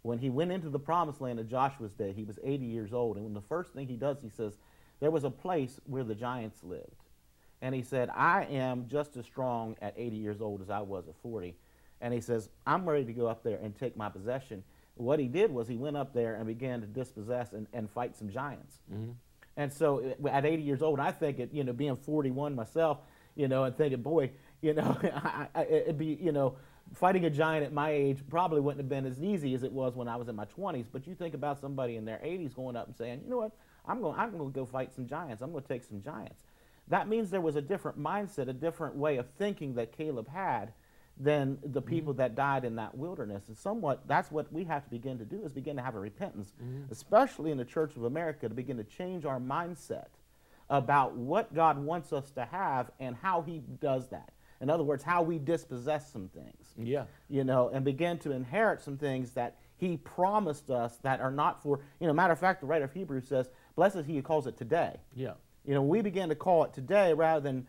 When 0.01 0.19
he 0.19 0.29
went 0.29 0.51
into 0.51 0.69
the 0.69 0.79
promised 0.79 1.21
land 1.21 1.39
of 1.39 1.49
Joshua's 1.49 1.93
day, 1.93 2.12
he 2.12 2.23
was 2.23 2.38
80 2.43 2.65
years 2.65 2.93
old. 2.93 3.15
And 3.15 3.25
when 3.25 3.34
the 3.34 3.41
first 3.41 3.73
thing 3.73 3.88
he 3.88 3.95
does, 3.95 4.17
he 4.21 4.29
says, 4.29 4.58
There 4.99 5.12
was 5.12 5.23
a 5.23 5.29
place 5.29 5.79
where 5.86 6.03
the 6.03 6.15
giants 6.15 6.63
lived. 6.63 7.03
And 7.62 7.73
he 7.73 7.82
said, 7.82 8.10
I 8.10 8.43
am 8.43 8.88
just 8.89 9.15
as 9.15 9.25
strong 9.25 9.77
at 9.82 9.93
80 9.97 10.17
years 10.17 10.41
old 10.41 10.62
as 10.62 10.69
I 10.69 10.82
was 10.82 11.08
at 11.08 11.15
40. 11.23 11.56
And 12.01 12.13
he 12.13 12.19
says, 12.19 12.49
I'm 12.67 12.88
ready 12.88 13.06
to 13.06 13.13
go 13.13 13.27
up 13.27 13.43
there 13.43 13.58
and 13.63 13.73
take 13.73 13.95
my 13.95 14.10
possession. 14.10 14.63
What 14.95 15.19
he 15.19 15.27
did 15.27 15.49
was 15.49 15.69
he 15.69 15.77
went 15.77 15.95
up 15.95 16.13
there 16.13 16.36
and 16.36 16.45
began 16.45 16.82
to 16.82 16.88
dispossess 16.88 17.53
and, 17.53 17.67
and 17.71 17.89
fight 17.89 18.17
some 18.17 18.29
giants. 18.29 18.79
Mm-hmm. 18.93 19.12
And 19.56 19.71
so 19.71 20.15
at 20.29 20.45
80 20.45 20.62
years 20.62 20.82
old, 20.82 20.99
I 20.99 21.12
think, 21.12 21.39
it, 21.39 21.53
you 21.53 21.63
know, 21.63 21.73
being 21.73 21.95
41 21.95 22.56
myself, 22.56 22.99
you 23.35 23.47
know, 23.47 23.63
and 23.63 23.75
thinking, 23.75 24.01
boy, 24.01 24.31
you 24.61 24.73
know, 24.73 24.97
I, 25.03 25.47
I, 25.53 25.63
it'd 25.63 25.97
be, 25.97 26.17
you 26.21 26.31
know, 26.31 26.55
fighting 26.93 27.25
a 27.25 27.29
giant 27.29 27.65
at 27.65 27.73
my 27.73 27.91
age 27.91 28.19
probably 28.29 28.61
wouldn't 28.61 28.79
have 28.79 28.89
been 28.89 29.05
as 29.05 29.21
easy 29.21 29.53
as 29.53 29.63
it 29.63 29.71
was 29.71 29.95
when 29.95 30.07
I 30.07 30.15
was 30.15 30.27
in 30.27 30.35
my 30.35 30.45
20s. 30.45 30.85
But 30.91 31.07
you 31.07 31.15
think 31.15 31.33
about 31.33 31.59
somebody 31.59 31.95
in 31.95 32.05
their 32.05 32.19
80s 32.19 32.55
going 32.55 32.75
up 32.75 32.87
and 32.87 32.95
saying, 32.95 33.21
you 33.23 33.29
know 33.29 33.37
what, 33.37 33.51
I'm 33.85 34.01
going, 34.01 34.17
I'm 34.19 34.31
going 34.31 34.51
to 34.51 34.55
go 34.55 34.65
fight 34.65 34.93
some 34.93 35.07
giants. 35.07 35.41
I'm 35.41 35.51
going 35.51 35.63
to 35.63 35.67
take 35.67 35.83
some 35.83 36.01
giants. 36.01 36.43
That 36.89 37.07
means 37.07 37.29
there 37.29 37.41
was 37.41 37.55
a 37.55 37.61
different 37.61 37.99
mindset, 37.99 38.49
a 38.49 38.53
different 38.53 38.95
way 38.95 39.17
of 39.17 39.27
thinking 39.37 39.75
that 39.75 39.95
Caleb 39.95 40.27
had 40.27 40.73
than 41.19 41.57
the 41.61 41.79
mm-hmm. 41.79 41.89
people 41.89 42.13
mm-hmm. 42.13 42.19
that 42.19 42.35
died 42.35 42.65
in 42.65 42.75
that 42.75 42.95
wilderness. 42.95 43.43
And 43.47 43.57
somewhat, 43.57 44.07
that's 44.07 44.31
what 44.31 44.51
we 44.51 44.63
have 44.65 44.83
to 44.83 44.89
begin 44.89 45.17
to 45.19 45.25
do 45.25 45.43
is 45.43 45.51
begin 45.51 45.75
to 45.77 45.81
have 45.81 45.95
a 45.95 45.99
repentance, 45.99 46.53
mm-hmm. 46.61 46.91
especially 46.91 47.51
in 47.51 47.57
the 47.57 47.65
Church 47.65 47.95
of 47.95 48.03
America, 48.03 48.49
to 48.49 48.55
begin 48.55 48.77
to 48.77 48.83
change 48.83 49.25
our 49.25 49.39
mindset 49.39 50.07
about 50.69 51.15
what 51.15 51.54
God 51.54 51.78
wants 51.78 52.13
us 52.13 52.32
to 52.32 52.45
have 52.45 52.91
and 52.99 53.15
how 53.15 53.41
He 53.41 53.62
does 53.80 54.10
that. 54.10 54.32
In 54.62 54.69
other 54.69 54.84
words, 54.84 55.04
how 55.04 55.21
we 55.21 55.39
dispossess 55.39 56.12
some 56.12 56.30
things. 56.30 56.73
Yeah. 56.78 57.04
You 57.30 57.43
know, 57.43 57.69
and 57.69 57.84
begin 57.84 58.17
to 58.19 58.32
inherit 58.32 58.82
some 58.82 58.97
things 58.97 59.32
that 59.32 59.58
He 59.76 59.97
promised 59.97 60.69
us 60.69 60.97
that 61.04 61.19
are 61.19 61.32
not 61.32 61.62
for, 61.62 61.82
you 61.99 62.08
know, 62.08 62.13
matter 62.13 62.34
of 62.34 62.39
fact, 62.39 62.62
the 62.62 62.67
writer 62.67 62.86
of 62.86 62.93
Hebrews 62.93 63.28
says, 63.28 63.49
Blessed 63.76 64.06
He 64.06 64.15
who 64.15 64.21
calls 64.21 64.47
it 64.47 64.58
today. 64.58 64.95
Yeah. 65.15 65.34
You 65.65 65.73
know, 65.73 65.82
we 65.82 66.02
begin 66.02 66.30
to 66.30 66.36
call 66.36 66.63
it 66.63 66.73
today 66.73 67.13
rather 67.13 67.41
than 67.41 67.67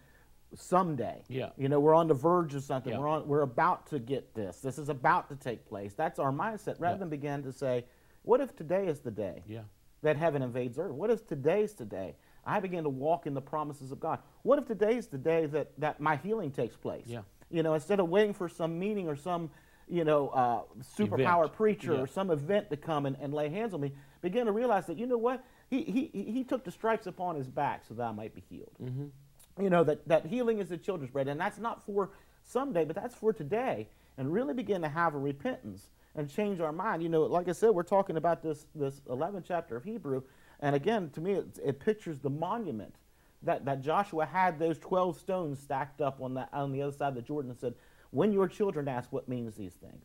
someday. 0.55 1.23
Yeah. 1.29 1.51
You 1.57 1.69
know, 1.69 1.81
we're 1.81 1.95
on 1.95 2.09
the 2.09 2.15
verge 2.15 2.55
of 2.55 2.63
something. 2.63 2.93
Yeah. 2.93 2.99
We're 2.99 3.09
on 3.09 3.27
we're 3.27 3.43
about 3.43 3.87
to 3.89 3.99
get 3.99 4.35
this. 4.35 4.61
This 4.61 4.79
is 4.79 4.89
about 4.89 5.29
to 5.29 5.37
take 5.37 5.67
place. 5.67 5.95
That's 5.95 6.19
our 6.19 6.33
mindset 6.33 6.77
rather 6.79 6.95
yeah. 6.95 6.99
than 6.99 7.09
begin 7.09 7.43
to 7.43 7.53
say, 7.53 7.85
what 8.23 8.41
if 8.41 8.57
today 8.57 8.87
is 8.87 9.01
the 9.01 9.11
day? 9.11 9.43
Yeah. 9.47 9.63
That 10.03 10.17
heaven 10.17 10.43
invades 10.43 10.79
earth. 10.79 10.93
What 10.93 11.11
if 11.11 11.27
today's 11.27 11.73
today? 11.73 12.15
I 12.47 12.61
began 12.61 12.83
to 12.85 12.89
walk 12.89 13.27
in 13.27 13.35
the 13.35 13.41
promises 13.41 13.93
of 13.93 14.01
God. 14.01 14.19
What 14.43 14.59
if 14.59 14.67
today's 14.67 15.07
the 15.07 15.19
day 15.19 15.47
that, 15.47 15.73
that 15.79 16.01
my 16.01 16.17
healing 16.17 16.51
takes 16.51 16.77
place? 16.77 17.07
Yeah. 17.07 17.23
You 17.51 17.63
know, 17.63 17.75
instead 17.75 18.01
of 18.01 18.09
waiting 18.09 18.35
for 18.35 18.49
some 18.49 18.79
meeting 18.79 19.09
or 19.09 19.17
some, 19.17 19.51
you 19.89 20.05
know, 20.05 20.29
uh, 20.29 20.63
superpower 20.99 21.53
preacher 21.53 21.95
yeah. 21.95 22.01
or 22.01 22.07
some 22.07 22.31
event 22.31 22.71
to 22.71 22.77
come 22.77 23.07
and, 23.07 23.17
and 23.21 23.33
lay 23.33 23.49
hands 23.49 23.75
on 23.75 23.81
me, 23.81 23.93
begin 24.23 24.47
to 24.47 24.53
realize 24.53 24.87
that, 24.87 24.99
you 24.99 25.07
know 25.07 25.19
what? 25.19 25.45
He, 25.71 26.11
he, 26.13 26.23
he 26.31 26.45
took 26.45 26.65
the 26.65 26.71
stripes 26.71 27.07
upon 27.07 27.37
his 27.37 27.49
back 27.49 27.85
so 27.87 27.95
that 27.95 28.03
I 28.03 28.13
might 28.13 28.35
be 28.35 28.43
healed. 28.49 28.73
Mm-hmm. 28.83 29.63
You 29.63 29.71
know, 29.71 29.85
that, 29.85 30.07
that 30.09 30.27
healing 30.27 30.59
is 30.59 30.69
the 30.69 30.77
children's 30.77 31.13
bread. 31.13 31.29
And 31.29 31.41
that's 31.41 31.59
not 31.59 31.85
for 31.85 32.11
someday, 32.43 32.85
but 32.85 32.97
that's 32.97 33.15
for 33.15 33.33
today. 33.33 33.89
And 34.17 34.33
really 34.33 34.55
begin 34.55 34.83
to 34.83 34.89
have 34.89 35.15
a 35.15 35.19
repentance 35.19 35.91
and 36.15 36.29
change 36.31 36.61
our 36.61 36.73
mind. 36.73 37.03
You 37.03 37.09
know, 37.09 37.23
like 37.23 37.49
I 37.49 37.53
said, 37.53 37.71
we're 37.71 37.83
talking 37.83 38.17
about 38.17 38.43
this, 38.43 38.67
this 38.75 39.01
11th 39.09 39.45
chapter 39.47 39.77
of 39.77 39.85
Hebrew. 39.85 40.23
And 40.61 40.75
again, 40.75 41.11
to 41.11 41.21
me, 41.21 41.33
it, 41.33 41.59
it 41.64 41.81
pictures 41.81 42.19
the 42.19 42.31
monument 42.31 42.95
that, 43.43 43.64
that 43.64 43.83
Joshua 43.83 44.27
had 44.27 44.59
those 44.59 44.79
12 44.79 45.19
stones 45.19 45.61
stacked 45.61 46.01
up 46.01 46.21
on, 46.21 46.35
the 46.35 46.49
on 46.53 46.73
the 46.73 46.83
other 46.83 46.97
side 46.97 47.09
of 47.09 47.14
the 47.14 47.23
Jordan 47.23 47.51
and 47.51 47.59
said, 47.59 47.75
When 48.11 48.33
your 48.33 48.49
children 48.49 48.88
ask 48.88 49.12
what 49.12 49.29
means 49.29 49.55
these 49.57 49.75
things, 49.75 50.05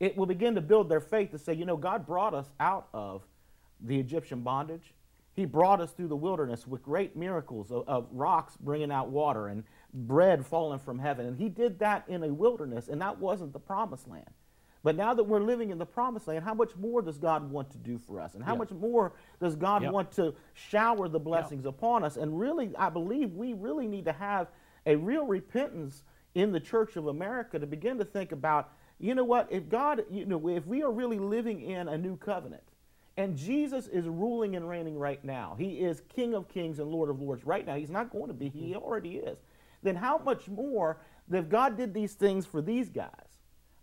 it 0.00 0.16
will 0.16 0.26
begin 0.26 0.54
to 0.54 0.60
build 0.60 0.88
their 0.88 1.00
faith 1.00 1.30
to 1.30 1.38
say, 1.38 1.54
you 1.54 1.64
know, 1.64 1.76
God 1.76 2.06
brought 2.06 2.34
us 2.34 2.50
out 2.60 2.88
of 2.92 3.22
the 3.80 3.98
Egyptian 3.98 4.40
bondage. 4.40 4.94
He 5.34 5.44
brought 5.44 5.80
us 5.80 5.92
through 5.92 6.08
the 6.08 6.16
wilderness 6.16 6.66
with 6.66 6.82
great 6.82 7.14
miracles 7.16 7.70
of, 7.70 7.86
of, 7.86 8.06
rocks 8.10 8.56
bringing 8.58 8.90
out 8.90 9.08
water 9.08 9.48
and 9.48 9.64
bread 9.92 10.46
falling 10.46 10.78
from 10.78 10.98
heaven. 10.98 11.26
And 11.26 11.36
he 11.36 11.48
did 11.48 11.78
that 11.80 12.04
in 12.08 12.22
a 12.22 12.32
wilderness, 12.32 12.88
and 12.88 13.00
that 13.02 13.18
wasn't 13.18 13.52
the 13.52 13.58
promised 13.58 14.08
land. 14.08 14.30
But 14.86 14.94
now 14.94 15.14
that 15.14 15.24
we're 15.24 15.40
living 15.40 15.70
in 15.70 15.78
the 15.78 15.84
promised 15.84 16.28
land, 16.28 16.44
how 16.44 16.54
much 16.54 16.76
more 16.76 17.02
does 17.02 17.18
God 17.18 17.50
want 17.50 17.70
to 17.70 17.78
do 17.78 17.98
for 17.98 18.20
us? 18.20 18.36
And 18.36 18.44
how 18.44 18.54
much 18.54 18.70
more 18.70 19.14
does 19.40 19.56
God 19.56 19.82
want 19.82 20.12
to 20.12 20.32
shower 20.54 21.08
the 21.08 21.18
blessings 21.18 21.66
upon 21.66 22.04
us? 22.04 22.16
And 22.16 22.38
really, 22.38 22.70
I 22.78 22.88
believe 22.88 23.32
we 23.32 23.52
really 23.52 23.88
need 23.88 24.04
to 24.04 24.12
have 24.12 24.46
a 24.86 24.94
real 24.94 25.26
repentance 25.26 26.04
in 26.36 26.52
the 26.52 26.60
Church 26.60 26.94
of 26.94 27.08
America 27.08 27.58
to 27.58 27.66
begin 27.66 27.98
to 27.98 28.04
think 28.04 28.30
about, 28.30 28.74
you 29.00 29.16
know 29.16 29.24
what, 29.24 29.48
if 29.50 29.68
God, 29.68 30.04
you 30.08 30.24
know, 30.24 30.48
if 30.50 30.64
we 30.68 30.84
are 30.84 30.92
really 30.92 31.18
living 31.18 31.62
in 31.62 31.88
a 31.88 31.98
new 31.98 32.16
covenant, 32.16 32.62
and 33.16 33.36
Jesus 33.36 33.88
is 33.88 34.06
ruling 34.06 34.54
and 34.54 34.68
reigning 34.68 34.96
right 34.96 35.24
now. 35.24 35.56
He 35.58 35.80
is 35.80 36.02
King 36.14 36.32
of 36.32 36.46
kings 36.46 36.78
and 36.78 36.88
Lord 36.92 37.10
of 37.10 37.20
lords 37.20 37.44
right 37.44 37.66
now. 37.66 37.74
He's 37.74 37.90
not 37.90 38.12
going 38.12 38.28
to 38.28 38.34
be, 38.34 38.50
he 38.50 38.66
mm-hmm. 38.66 38.84
already 38.84 39.16
is. 39.16 39.38
Then 39.82 39.96
how 39.96 40.18
much 40.18 40.46
more, 40.46 40.98
if 41.32 41.48
God 41.48 41.76
did 41.76 41.92
these 41.92 42.12
things 42.12 42.46
for 42.46 42.62
these 42.62 42.88
guys, 42.88 43.25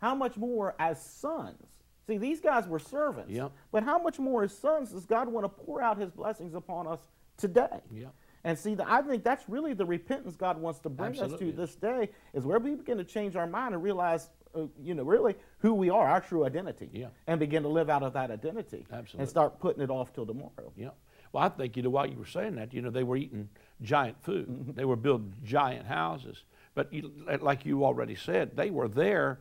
how 0.04 0.14
much 0.14 0.36
more 0.36 0.76
as 0.80 1.02
sons? 1.02 1.64
See, 2.06 2.18
these 2.18 2.42
guys 2.42 2.68
were 2.68 2.78
servants. 2.78 3.32
Yep. 3.32 3.54
But 3.72 3.84
how 3.84 3.98
much 3.98 4.20
more 4.20 4.44
as 4.44 4.56
sons 4.56 4.92
does 4.92 5.06
God 5.06 5.30
want 5.30 5.46
to 5.46 5.50
pour 5.50 5.82
out 5.82 5.98
his 5.98 6.12
blessings 6.12 6.54
upon 6.56 6.88
us 6.88 7.00
today? 7.38 7.80
Yep. 7.90 8.14
And 8.44 8.60
see, 8.60 8.76
the, 8.76 8.84
I 8.92 9.02
think 9.02 9.24
that's 9.24 9.48
really 9.48 9.74
the 9.74 9.86
repentance 9.86 10.36
God 10.36 10.58
wants 10.58 10.80
to 10.82 10.90
bring 10.90 11.12
Absolutely. 11.12 11.48
us 11.48 11.54
to 11.54 11.58
this 11.62 11.76
day, 11.76 12.10
is 12.34 12.44
where 12.44 12.60
we 12.60 12.76
begin 12.76 12.98
to 12.98 13.06
change 13.06 13.38
our 13.38 13.48
mind 13.48 13.74
and 13.76 13.82
realize, 13.82 14.30
uh, 14.54 14.64
you 14.82 14.94
know, 14.94 15.04
really 15.04 15.36
who 15.60 15.74
we 15.74 15.90
are, 15.90 16.06
our 16.06 16.20
true 16.20 16.46
identity, 16.46 16.90
Yeah. 16.92 17.08
and 17.28 17.40
begin 17.40 17.64
to 17.64 17.70
live 17.70 17.90
out 17.90 18.04
of 18.04 18.12
that 18.12 18.30
identity, 18.30 18.86
Absolutely. 18.92 19.20
and 19.22 19.30
start 19.30 19.60
putting 19.62 19.82
it 19.82 19.90
off 19.90 20.12
till 20.12 20.26
tomorrow. 20.26 20.74
Yeah. 20.76 20.90
Well, 21.32 21.46
I 21.46 21.48
think, 21.48 21.78
you 21.78 21.84
know, 21.84 21.90
while 21.92 22.06
you 22.06 22.18
were 22.18 22.26
saying 22.26 22.56
that, 22.56 22.74
you 22.74 22.82
know, 22.82 22.90
they 22.90 23.04
were 23.04 23.16
eating 23.16 23.48
giant 23.82 24.22
food. 24.22 24.76
They 24.76 24.84
were 24.84 24.98
building 24.98 25.34
giant 25.46 25.88
houses. 25.88 26.44
But 26.76 26.92
you, 26.92 27.10
like 27.40 27.66
you 27.66 27.86
already 27.86 28.16
said, 28.16 28.58
they 28.58 28.70
were 28.70 28.90
there 28.90 29.40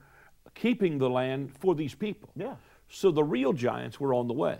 keeping 0.54 0.98
the 0.98 1.10
land 1.10 1.52
for 1.58 1.74
these 1.74 1.94
people. 1.94 2.30
Yeah. 2.36 2.56
So 2.88 3.10
the 3.10 3.24
real 3.24 3.52
giants 3.52 3.98
were 3.98 4.14
on 4.14 4.28
the 4.28 4.34
way. 4.34 4.58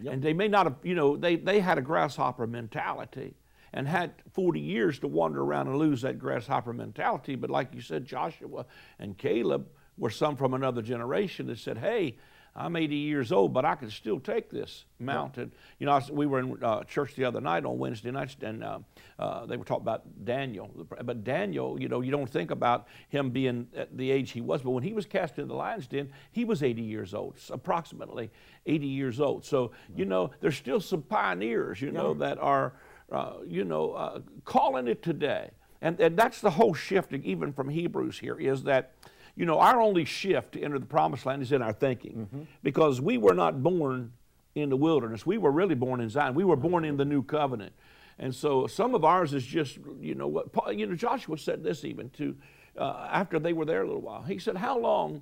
Yep. 0.00 0.12
And 0.12 0.22
they 0.22 0.32
may 0.32 0.48
not 0.48 0.66
have, 0.66 0.76
you 0.82 0.94
know, 0.94 1.16
they, 1.16 1.36
they 1.36 1.60
had 1.60 1.78
a 1.78 1.82
grasshopper 1.82 2.46
mentality 2.46 3.34
and 3.72 3.88
had 3.88 4.14
40 4.32 4.60
years 4.60 4.98
to 5.00 5.08
wander 5.08 5.42
around 5.42 5.68
and 5.68 5.76
lose 5.76 6.02
that 6.02 6.18
grasshopper 6.18 6.72
mentality. 6.72 7.34
But 7.34 7.50
like 7.50 7.74
you 7.74 7.80
said, 7.80 8.04
Joshua 8.04 8.66
and 8.98 9.16
Caleb 9.16 9.68
were 9.98 10.10
some 10.10 10.36
from 10.36 10.54
another 10.54 10.82
generation 10.82 11.46
that 11.46 11.58
said, 11.58 11.78
hey, 11.78 12.16
I'm 12.56 12.74
80 12.74 12.96
years 12.96 13.32
old, 13.32 13.52
but 13.52 13.64
I 13.64 13.74
can 13.74 13.90
still 13.90 14.18
take 14.18 14.48
this 14.48 14.86
mountain. 14.98 15.52
You 15.78 15.86
know, 15.86 15.92
I 15.92 16.02
we 16.10 16.26
were 16.26 16.40
in 16.40 16.64
uh, 16.64 16.84
church 16.84 17.14
the 17.14 17.24
other 17.24 17.40
night 17.40 17.66
on 17.66 17.78
Wednesday 17.78 18.10
nights, 18.10 18.36
and 18.40 18.64
uh, 18.64 18.78
uh, 19.18 19.44
they 19.44 19.56
were 19.58 19.64
talking 19.64 19.82
about 19.82 20.24
Daniel. 20.24 20.70
But 21.04 21.22
Daniel, 21.22 21.80
you 21.80 21.88
know, 21.88 22.00
you 22.00 22.10
don't 22.10 22.28
think 22.28 22.50
about 22.50 22.88
him 23.08 23.30
being 23.30 23.68
at 23.76 23.96
the 23.96 24.10
age 24.10 24.30
he 24.30 24.40
was, 24.40 24.62
but 24.62 24.70
when 24.70 24.82
he 24.82 24.94
was 24.94 25.04
cast 25.04 25.38
into 25.38 25.48
the 25.48 25.54
lion's 25.54 25.86
den, 25.86 26.10
he 26.32 26.44
was 26.44 26.62
80 26.62 26.80
years 26.80 27.12
old, 27.12 27.36
approximately 27.50 28.30
80 28.64 28.86
years 28.86 29.20
old. 29.20 29.44
So, 29.44 29.72
you 29.94 30.06
know, 30.06 30.30
there's 30.40 30.56
still 30.56 30.80
some 30.80 31.02
pioneers, 31.02 31.82
you 31.82 31.90
know, 31.90 32.14
that 32.14 32.38
are, 32.38 32.72
uh, 33.12 33.34
you 33.46 33.64
know, 33.64 33.92
uh, 33.92 34.20
calling 34.44 34.88
it 34.88 35.02
today. 35.02 35.50
And, 35.82 36.00
and 36.00 36.16
that's 36.16 36.40
the 36.40 36.50
whole 36.50 36.72
shift, 36.72 37.12
even 37.12 37.52
from 37.52 37.68
Hebrews 37.68 38.18
here, 38.18 38.38
is 38.38 38.62
that 38.62 38.92
you 39.36 39.44
know, 39.44 39.60
our 39.60 39.80
only 39.80 40.04
shift 40.04 40.52
to 40.52 40.62
enter 40.62 40.78
the 40.78 40.86
promised 40.86 41.26
land 41.26 41.42
is 41.42 41.52
in 41.52 41.60
our 41.62 41.72
thinking 41.72 42.48
because 42.62 43.00
we 43.00 43.18
were 43.18 43.34
not 43.34 43.62
born 43.62 44.12
in 44.54 44.70
the 44.70 44.76
wilderness. 44.76 45.26
We 45.26 45.36
were 45.36 45.52
really 45.52 45.74
born 45.74 46.00
in 46.00 46.08
Zion. 46.08 46.34
We 46.34 46.44
were 46.44 46.56
born 46.56 46.84
in 46.84 46.96
the 46.96 47.04
new 47.04 47.22
covenant. 47.22 47.74
And 48.18 48.34
so 48.34 48.66
some 48.66 48.94
of 48.94 49.04
ours 49.04 49.34
is 49.34 49.44
just, 49.44 49.78
you 50.00 50.14
know, 50.14 50.26
what, 50.26 50.52
Paul- 50.52 50.72
you 50.72 50.86
know, 50.86 50.94
Joshua 50.94 51.36
said 51.36 51.62
this 51.62 51.84
even 51.84 52.08
to, 52.10 52.34
uh, 52.78 53.08
after 53.12 53.38
they 53.38 53.52
were 53.52 53.66
there 53.66 53.82
a 53.82 53.86
little 53.86 54.00
while. 54.00 54.22
He 54.22 54.38
said, 54.38 54.56
How 54.56 54.78
long 54.78 55.20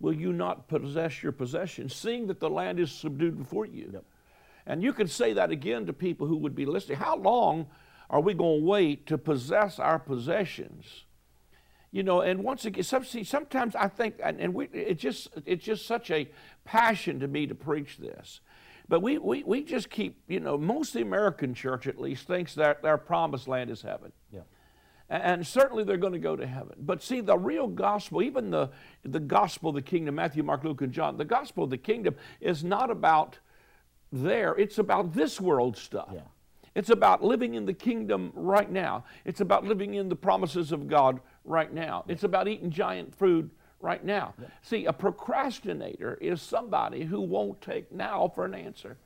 will 0.00 0.12
you 0.12 0.32
not 0.32 0.66
possess 0.66 1.22
your 1.22 1.30
possessions, 1.30 1.94
seeing 1.94 2.26
that 2.26 2.40
the 2.40 2.50
land 2.50 2.80
is 2.80 2.90
subdued 2.90 3.38
before 3.38 3.66
you? 3.66 4.02
And 4.66 4.82
you 4.82 4.92
can 4.92 5.06
say 5.06 5.32
that 5.34 5.50
again 5.52 5.86
to 5.86 5.92
people 5.92 6.26
who 6.26 6.36
would 6.38 6.56
be 6.56 6.66
listening. 6.66 6.98
How 6.98 7.16
long 7.16 7.68
are 8.10 8.20
we 8.20 8.34
going 8.34 8.60
to 8.60 8.66
wait 8.66 9.06
to 9.06 9.18
possess 9.18 9.78
our 9.78 10.00
possessions? 10.00 11.04
You 11.92 12.02
know 12.02 12.20
and 12.22 12.42
once 12.42 12.64
again 12.64 12.82
some, 12.82 13.04
see, 13.04 13.22
sometimes 13.22 13.76
i 13.76 13.86
think 13.86 14.16
and, 14.24 14.40
and 14.40 14.52
we, 14.54 14.66
it 14.72 14.98
just 14.98 15.28
it's 15.46 15.64
just 15.64 15.86
such 15.86 16.10
a 16.10 16.28
passion 16.64 17.20
to 17.20 17.28
me 17.28 17.46
to 17.46 17.54
preach 17.54 17.98
this 17.98 18.40
but 18.88 19.00
we, 19.00 19.16
we, 19.18 19.44
we 19.44 19.62
just 19.62 19.90
keep 19.90 20.20
you 20.26 20.40
know 20.40 20.58
most 20.58 20.88
of 20.88 20.94
the 20.94 21.02
american 21.02 21.54
church 21.54 21.86
at 21.86 22.00
least 22.00 22.26
thinks 22.26 22.54
that 22.54 22.82
their 22.82 22.98
promised 22.98 23.46
land 23.46 23.70
is 23.70 23.82
heaven 23.82 24.10
Yeah. 24.32 24.40
and, 25.08 25.22
and 25.22 25.46
certainly 25.46 25.84
they're 25.84 25.96
going 25.98 26.12
to 26.14 26.18
go 26.18 26.34
to 26.34 26.46
heaven 26.46 26.76
but 26.80 27.02
see 27.02 27.20
the 27.20 27.36
real 27.38 27.68
gospel 27.68 28.22
even 28.22 28.50
the, 28.50 28.70
the 29.04 29.20
gospel 29.20 29.68
of 29.70 29.74
the 29.76 29.82
kingdom 29.82 30.14
matthew 30.16 30.42
mark 30.42 30.64
luke 30.64 30.80
and 30.82 30.92
john 30.92 31.16
the 31.18 31.24
gospel 31.24 31.64
of 31.64 31.70
the 31.70 31.78
kingdom 31.78 32.16
is 32.40 32.64
not 32.64 32.90
about 32.90 33.38
there 34.10 34.54
it's 34.54 34.78
about 34.78 35.12
this 35.14 35.40
world 35.40 35.76
stuff 35.76 36.08
Yeah. 36.12 36.20
it's 36.74 36.90
about 36.90 37.22
living 37.22 37.54
in 37.54 37.66
the 37.66 37.74
kingdom 37.74 38.32
right 38.34 38.70
now. 38.70 39.04
It's 39.24 39.40
about 39.40 39.64
living 39.64 39.94
in 39.94 40.08
the 40.08 40.16
promises 40.16 40.72
of 40.72 40.86
God 40.88 41.20
right 41.44 41.72
now. 41.72 42.04
It's 42.08 42.24
about 42.24 42.48
eating 42.48 42.70
giant 42.70 43.14
food 43.14 43.50
right 43.80 44.04
now. 44.04 44.34
See, 44.62 44.86
a 44.86 44.92
procrastinator 44.92 46.16
is 46.20 46.40
somebody 46.40 47.04
who 47.04 47.20
won't 47.20 47.60
take 47.60 47.92
now 47.92 48.30
for 48.34 48.44
an 48.44 48.54
answer. 48.54 48.96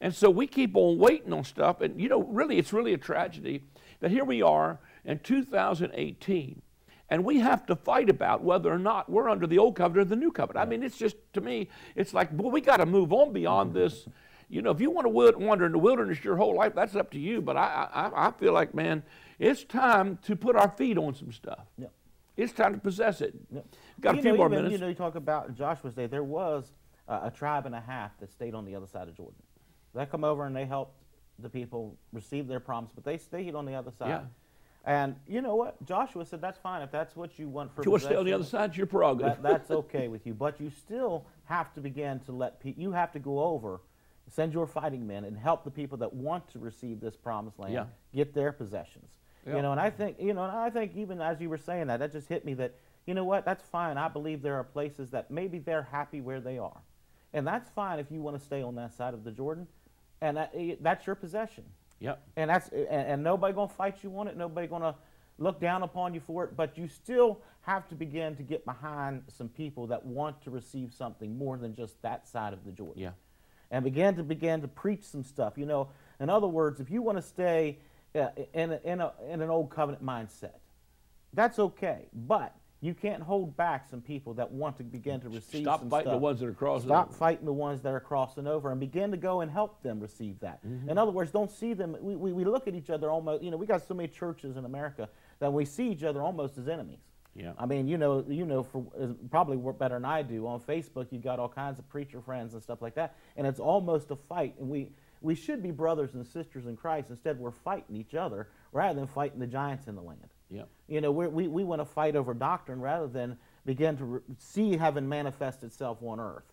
And 0.00 0.14
so 0.14 0.30
we 0.30 0.46
keep 0.46 0.74
on 0.74 0.98
waiting 0.98 1.32
on 1.32 1.44
stuff. 1.44 1.80
And, 1.80 2.00
you 2.00 2.08
know, 2.08 2.22
really, 2.22 2.58
it's 2.58 2.72
really 2.72 2.94
a 2.94 2.98
tragedy 2.98 3.62
that 4.00 4.10
here 4.10 4.24
we 4.24 4.42
are 4.42 4.80
in 5.04 5.20
2018 5.20 6.62
and 7.08 7.24
we 7.24 7.40
have 7.40 7.66
to 7.66 7.76
fight 7.76 8.08
about 8.08 8.42
whether 8.42 8.72
or 8.72 8.78
not 8.78 9.10
we're 9.10 9.28
under 9.28 9.46
the 9.46 9.58
old 9.58 9.76
covenant 9.76 10.06
or 10.06 10.08
the 10.08 10.16
new 10.16 10.32
covenant. 10.32 10.66
I 10.66 10.68
mean, 10.68 10.82
it's 10.82 10.96
just, 10.96 11.16
to 11.34 11.42
me, 11.42 11.68
it's 11.94 12.14
like, 12.14 12.34
boy, 12.34 12.48
we 12.48 12.62
got 12.62 12.78
to 12.78 12.86
move 12.86 13.12
on 13.12 13.34
beyond 13.34 13.70
mm-hmm. 13.70 13.80
this. 13.80 14.08
You 14.48 14.62
know, 14.62 14.70
if 14.70 14.80
you 14.80 14.90
want 14.90 15.04
to 15.04 15.38
wander 15.38 15.66
in 15.66 15.72
the 15.72 15.78
wilderness 15.78 16.24
your 16.24 16.36
whole 16.36 16.56
life, 16.56 16.74
that's 16.74 16.96
up 16.96 17.10
to 17.10 17.18
you. 17.18 17.42
But 17.42 17.58
I, 17.58 17.88
I, 17.92 18.28
I 18.28 18.30
feel 18.32 18.54
like, 18.54 18.74
man, 18.74 19.02
it's 19.42 19.64
time 19.64 20.18
to 20.22 20.36
put 20.36 20.54
our 20.56 20.70
feet 20.70 20.96
on 20.96 21.14
some 21.14 21.32
stuff. 21.32 21.66
Yep. 21.78 21.92
It's 22.36 22.52
time 22.52 22.74
to 22.74 22.80
possess 22.80 23.20
it. 23.20 23.34
Yep. 23.52 23.66
Got 24.00 24.14
a 24.14 24.16
You 24.16 24.22
few 24.22 24.30
know, 24.32 24.36
more 24.38 24.46
even, 24.46 24.56
minutes. 24.58 24.72
You 24.72 24.78
know, 24.78 24.88
you 24.88 24.94
talk 24.94 25.16
about 25.16 25.54
Joshua's 25.54 25.94
day. 25.94 26.06
There 26.06 26.22
was 26.22 26.72
uh, 27.08 27.20
a 27.24 27.30
tribe 27.30 27.66
and 27.66 27.74
a 27.74 27.80
half 27.80 28.18
that 28.20 28.30
stayed 28.30 28.54
on 28.54 28.64
the 28.64 28.74
other 28.74 28.86
side 28.86 29.08
of 29.08 29.16
Jordan. 29.16 29.34
They 29.94 30.06
come 30.06 30.24
over 30.24 30.46
and 30.46 30.54
they 30.56 30.64
helped 30.64 31.02
the 31.40 31.48
people 31.50 31.96
receive 32.12 32.46
their 32.46 32.60
promise, 32.60 32.92
but 32.94 33.04
they 33.04 33.18
stayed 33.18 33.54
on 33.54 33.66
the 33.66 33.74
other 33.74 33.90
side. 33.90 34.08
Yeah. 34.08 34.20
And 34.84 35.16
you 35.28 35.42
know 35.42 35.54
what? 35.56 35.84
Joshua 35.84 36.24
said, 36.24 36.40
"That's 36.40 36.58
fine 36.58 36.82
if 36.82 36.90
that's 36.90 37.14
what 37.14 37.38
you 37.38 37.48
want 37.48 37.74
for." 37.74 37.82
you 37.84 37.90
want 37.90 38.02
to 38.02 38.08
stay 38.08 38.16
on 38.16 38.24
the 38.24 38.32
other 38.32 38.44
side, 38.44 38.70
it's 38.70 38.76
your 38.76 38.86
prerogative. 38.86 39.40
that, 39.40 39.42
that's 39.42 39.70
okay 39.70 40.08
with 40.08 40.26
you. 40.26 40.34
But 40.34 40.60
you 40.60 40.70
still 40.70 41.26
have 41.44 41.72
to 41.74 41.80
begin 41.80 42.18
to 42.20 42.32
let 42.32 42.58
people. 42.60 42.82
You 42.82 42.90
have 42.92 43.12
to 43.12 43.18
go 43.20 43.40
over, 43.40 43.80
send 44.28 44.52
your 44.52 44.66
fighting 44.66 45.06
men, 45.06 45.24
and 45.24 45.36
help 45.36 45.62
the 45.62 45.70
people 45.70 45.98
that 45.98 46.12
want 46.12 46.48
to 46.52 46.58
receive 46.58 47.00
this 47.00 47.16
promised 47.16 47.58
land 47.60 47.74
Yeah. 47.74 47.84
get 48.12 48.34
their 48.34 48.50
possessions. 48.50 49.10
Yeah. 49.46 49.56
You 49.56 49.62
know, 49.62 49.72
and 49.72 49.80
I 49.80 49.90
think 49.90 50.16
you 50.20 50.34
know, 50.34 50.44
and 50.44 50.52
I 50.52 50.70
think 50.70 50.96
even 50.96 51.20
as 51.20 51.40
you 51.40 51.48
were 51.50 51.58
saying 51.58 51.88
that, 51.88 51.98
that 51.98 52.12
just 52.12 52.28
hit 52.28 52.44
me 52.44 52.54
that 52.54 52.74
you 53.06 53.14
know 53.14 53.24
what? 53.24 53.44
That's 53.44 53.64
fine. 53.64 53.98
I 53.98 54.08
believe 54.08 54.42
there 54.42 54.54
are 54.54 54.64
places 54.64 55.10
that 55.10 55.30
maybe 55.30 55.58
they're 55.58 55.82
happy 55.90 56.20
where 56.20 56.40
they 56.40 56.58
are, 56.58 56.80
and 57.32 57.46
that's 57.46 57.68
fine 57.70 57.98
if 57.98 58.06
you 58.10 58.20
want 58.20 58.38
to 58.38 58.44
stay 58.44 58.62
on 58.62 58.76
that 58.76 58.94
side 58.94 59.14
of 59.14 59.24
the 59.24 59.32
Jordan, 59.32 59.66
and 60.20 60.36
that, 60.36 60.52
eh, 60.54 60.76
that's 60.80 61.06
your 61.06 61.16
possession. 61.16 61.64
yep. 61.98 62.22
And 62.36 62.50
that's 62.50 62.68
and, 62.68 62.86
and 62.88 63.22
nobody 63.22 63.52
gonna 63.52 63.68
fight 63.68 64.04
you 64.04 64.16
on 64.18 64.28
it. 64.28 64.36
Nobody 64.36 64.68
gonna 64.68 64.94
look 65.38 65.60
down 65.60 65.82
upon 65.82 66.14
you 66.14 66.20
for 66.20 66.44
it. 66.44 66.56
But 66.56 66.78
you 66.78 66.86
still 66.86 67.40
have 67.62 67.88
to 67.88 67.96
begin 67.96 68.36
to 68.36 68.42
get 68.44 68.64
behind 68.64 69.22
some 69.28 69.48
people 69.48 69.88
that 69.88 70.04
want 70.04 70.40
to 70.42 70.50
receive 70.50 70.92
something 70.92 71.36
more 71.36 71.56
than 71.56 71.74
just 71.74 72.00
that 72.02 72.28
side 72.28 72.52
of 72.52 72.64
the 72.64 72.70
Jordan. 72.70 73.02
Yeah. 73.02 73.10
And 73.72 73.82
begin 73.82 74.14
to 74.16 74.22
begin 74.22 74.60
to 74.60 74.68
preach 74.68 75.02
some 75.02 75.24
stuff. 75.24 75.54
You 75.56 75.66
know, 75.66 75.88
in 76.20 76.30
other 76.30 76.46
words, 76.46 76.78
if 76.78 76.90
you 76.90 77.02
want 77.02 77.18
to 77.18 77.22
stay 77.22 77.78
uh, 78.14 78.28
in 78.54 78.72
a, 78.72 78.80
in 78.84 79.00
a, 79.00 79.12
in 79.30 79.40
an 79.40 79.50
old 79.50 79.70
covenant 79.70 80.04
mindset, 80.04 80.58
that's 81.32 81.58
okay. 81.58 82.06
But 82.12 82.54
you 82.80 82.94
can't 82.94 83.22
hold 83.22 83.56
back 83.56 83.88
some 83.88 84.00
people 84.00 84.34
that 84.34 84.50
want 84.50 84.76
to 84.76 84.82
begin 84.82 85.20
to 85.20 85.28
receive 85.28 85.62
Stop 85.62 85.88
fighting 85.88 86.10
the 86.10 86.18
ones 86.18 86.40
that 86.40 86.46
are 86.46 86.52
crossing 86.52 86.88
Stop 86.88 87.08
over. 87.08 87.16
fighting 87.16 87.46
the 87.46 87.52
ones 87.52 87.80
that 87.82 87.92
are 87.94 88.00
crossing 88.00 88.46
over 88.48 88.72
and 88.72 88.80
begin 88.80 89.12
to 89.12 89.16
go 89.16 89.40
and 89.40 89.50
help 89.50 89.82
them 89.82 90.00
receive 90.00 90.40
that. 90.40 90.58
In 90.88 90.98
other 90.98 91.12
words, 91.12 91.30
don't 91.30 91.50
see 91.50 91.74
them. 91.74 91.96
We, 92.00 92.16
we, 92.16 92.32
we 92.32 92.44
look 92.44 92.66
at 92.66 92.74
each 92.74 92.90
other 92.90 93.08
almost, 93.08 93.42
you 93.44 93.52
know, 93.52 93.56
we 93.56 93.66
got 93.66 93.86
so 93.86 93.94
many 93.94 94.08
churches 94.08 94.56
in 94.56 94.64
America 94.64 95.08
that 95.38 95.52
we 95.52 95.64
see 95.64 95.90
each 95.90 96.02
other 96.02 96.20
almost 96.22 96.58
as 96.58 96.68
enemies. 96.68 96.98
Yeah. 97.34 97.52
I 97.56 97.66
mean, 97.66 97.88
you 97.88 97.96
know, 97.96 98.24
you 98.28 98.44
know, 98.44 98.62
for 98.62 98.84
probably 99.30 99.56
work 99.56 99.78
better 99.78 99.94
than 99.94 100.04
I 100.04 100.22
do 100.22 100.46
on 100.46 100.60
Facebook. 100.60 101.06
you've 101.10 101.22
got 101.22 101.38
all 101.38 101.48
kinds 101.48 101.78
of 101.78 101.88
preacher 101.88 102.20
friends 102.20 102.52
and 102.52 102.62
stuff 102.62 102.82
like 102.82 102.94
that, 102.96 103.16
and 103.36 103.46
it's 103.46 103.60
almost 103.60 104.10
a 104.10 104.16
fight. 104.16 104.54
And 104.58 104.68
we 104.68 104.88
we 105.22 105.34
should 105.34 105.62
be 105.62 105.70
brothers 105.70 106.14
and 106.14 106.26
sisters 106.26 106.66
in 106.66 106.76
Christ. 106.76 107.10
Instead, 107.10 107.38
we're 107.38 107.50
fighting 107.50 107.96
each 107.96 108.14
other 108.14 108.48
rather 108.72 108.98
than 108.98 109.08
fighting 109.08 109.38
the 109.38 109.46
giants 109.46 109.86
in 109.86 109.94
the 109.94 110.02
land. 110.02 110.28
Yep. 110.50 110.68
You 110.88 111.00
know, 111.00 111.10
we're, 111.10 111.28
we 111.28 111.48
we 111.48 111.64
want 111.64 111.80
to 111.80 111.86
fight 111.86 112.16
over 112.16 112.34
doctrine 112.34 112.80
rather 112.80 113.06
than 113.06 113.38
begin 113.64 113.96
to 113.98 114.22
see 114.38 114.76
heaven 114.76 115.08
manifest 115.08 115.62
itself 115.62 115.98
on 116.02 116.20
earth. 116.20 116.44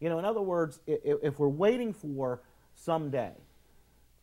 You 0.00 0.08
know, 0.08 0.18
in 0.18 0.24
other 0.24 0.42
words, 0.42 0.80
if, 0.86 1.18
if 1.22 1.38
we're 1.38 1.48
waiting 1.48 1.92
for 1.92 2.42
someday. 2.74 3.32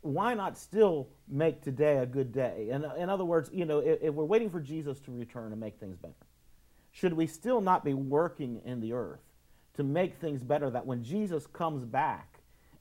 Why 0.01 0.35
not 0.35 0.55
still 0.57 1.07
make 1.27 1.63
today 1.63 1.97
a 1.97 2.05
good 2.05 2.31
day? 2.31 2.67
In, 2.69 2.85
in 2.97 3.09
other 3.09 3.25
words, 3.25 3.49
you 3.51 3.65
know, 3.65 3.79
if, 3.79 4.03
if 4.03 4.13
we're 4.13 4.23
waiting 4.23 4.51
for 4.51 4.59
Jesus 4.59 4.99
to 5.01 5.11
return 5.11 5.51
and 5.51 5.59
make 5.59 5.79
things 5.79 5.97
better, 5.97 6.13
should 6.91 7.13
we 7.13 7.25
still 7.25 7.59
not 7.59 7.83
be 7.83 7.95
working 7.95 8.61
in 8.65 8.79
the 8.79 8.93
earth 8.93 9.19
to 9.73 9.83
make 9.83 10.15
things 10.15 10.43
better 10.43 10.69
that 10.69 10.85
when 10.85 11.03
Jesus 11.03 11.47
comes 11.47 11.83
back 11.83 12.34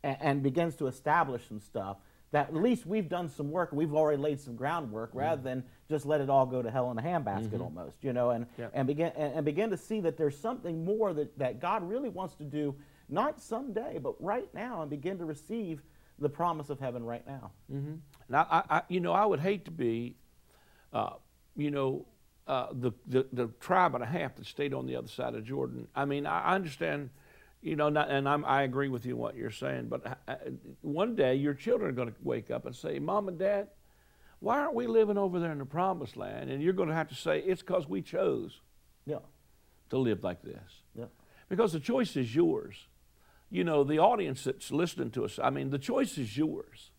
and, 0.05 0.17
and 0.21 0.43
begins 0.43 0.77
to 0.77 0.87
establish 0.87 1.49
some 1.49 1.61
stuff, 1.61 1.97
that 2.31 2.49
at 2.49 2.55
least 2.55 2.85
we've 2.85 3.09
done 3.09 3.29
some 3.29 3.51
work, 3.51 3.73
we've 3.73 3.95
already 3.95 4.21
laid 4.21 4.40
some 4.40 4.55
groundwork, 4.55 5.11
mm-hmm. 5.11 5.21
rather 5.21 5.43
than 5.43 5.64
just 5.88 6.05
let 6.05 6.21
it 6.21 6.29
all 6.29 6.47
go 6.47 6.62
to 6.62 6.71
hell 6.71 6.90
in 6.90 6.99
a 6.99 7.03
handbasket 7.03 7.51
mm-hmm. 7.51 7.62
almost, 7.62 7.97
you 8.03 8.12
know, 8.12 8.31
and, 8.31 8.47
yeah. 8.59 8.69
and, 8.75 8.87
begin, 8.87 9.12
and, 9.17 9.35
and, 9.35 9.45
begin 9.45 9.71
to 9.71 9.77
see 9.77 10.01
that 10.01 10.17
there's 10.17 10.37
something 10.37 10.85
more 10.85 11.12
that, 11.12 11.37
that 11.38 11.61
God 11.61 11.88
really 11.88 12.09
wants 12.09 12.35
to 12.37 12.45
do, 12.45 12.75
not 13.09 13.40
someday, 13.40 13.99
but 13.99 14.14
right 14.23 14.53
now, 14.53 14.83
and 14.83 14.90
begin 14.90 15.19
to 15.19 15.25
receive 15.25 15.83
the 16.19 16.29
promise 16.29 16.71
of 16.71 16.79
heaven 16.79 17.05
right 17.05 17.27
now. 17.27 17.51
Mm-hmm. 17.73 17.95
Now, 18.29 18.47
I, 18.51 18.62
I, 18.71 18.83
you 18.88 19.01
know, 19.01 19.12
I 19.12 19.25
would 19.25 19.40
hate 19.40 19.64
to 19.64 19.71
be, 19.71 20.17
uh, 20.93 21.14
you 21.57 21.71
know, 21.71 22.07
uh, 22.47 22.67
the, 22.73 22.93
the, 23.07 23.27
the 23.33 23.47
tribe 23.61 23.95
and 23.95 24.05
a 24.05 24.07
half 24.07 24.37
that 24.37 24.47
stayed 24.47 24.75
on 24.75 24.87
the 24.87 24.97
other 24.97 25.09
side 25.09 25.35
of 25.35 25.45
Jordan. 25.45 25.88
I 25.95 26.05
mean, 26.05 26.27
I, 26.27 26.40
I 26.40 26.55
understand– 26.55 27.11
you 27.64 27.77
know, 27.77 27.88
not, 27.88 28.11
and 28.11 28.29
I'm, 28.29 28.44
i 28.44 28.62
agree 28.62 28.88
with 28.88 29.07
you 29.07 29.16
what 29.16 29.37
you're 29.37 29.50
saying, 29.50 29.87
but 29.88 30.07
uh, 30.07 30.14
uh, 30.29 30.35
one 30.83 31.16
day 31.16 31.35
your 31.35 31.55
children 31.55 31.90
are 31.90 31.94
going 31.94 32.09
to 32.09 32.14
wake 32.22 32.50
up 32.50 32.66
and 32.66 32.77
say, 32.77 32.98
Mom 32.98 33.27
and 33.27 33.38
Dad, 33.38 33.68
why 34.40 34.59
aren't 34.59 34.74
we 34.74 34.87
living 34.87 35.16
over 35.16 35.40
there 35.40 35.50
in 35.50 35.59
the 35.59 35.64
promised 35.64 36.14
land? 36.18 36.50
And 36.50 36.62
you're 36.62 36.74
going 36.74 36.90
to 36.90 36.94
have 36.94 37.09
to 37.09 37.14
say, 37.14 37.38
it's 37.38 37.62
because 37.62 37.88
we 37.88 38.03
chose 38.03 38.61
yeah. 39.07 39.20
to 39.88 39.96
live 39.96 40.22
like 40.22 40.42
this. 40.42 40.83
Yeah. 40.94 41.07
Because 41.48 41.72
the 41.72 41.81
choice 41.81 42.16
is 42.16 42.35
yours. 42.35 42.87
You 43.50 43.64
know, 43.64 43.83
the 43.83 43.98
audience 43.98 44.44
that's 44.44 44.70
listening 44.70 45.11
to 45.12 45.24
us, 45.24 45.38
I 45.42 45.48
mean, 45.48 45.70
the 45.70 45.79
choice 45.79 46.18
is 46.18 46.37
yours. 46.37 46.90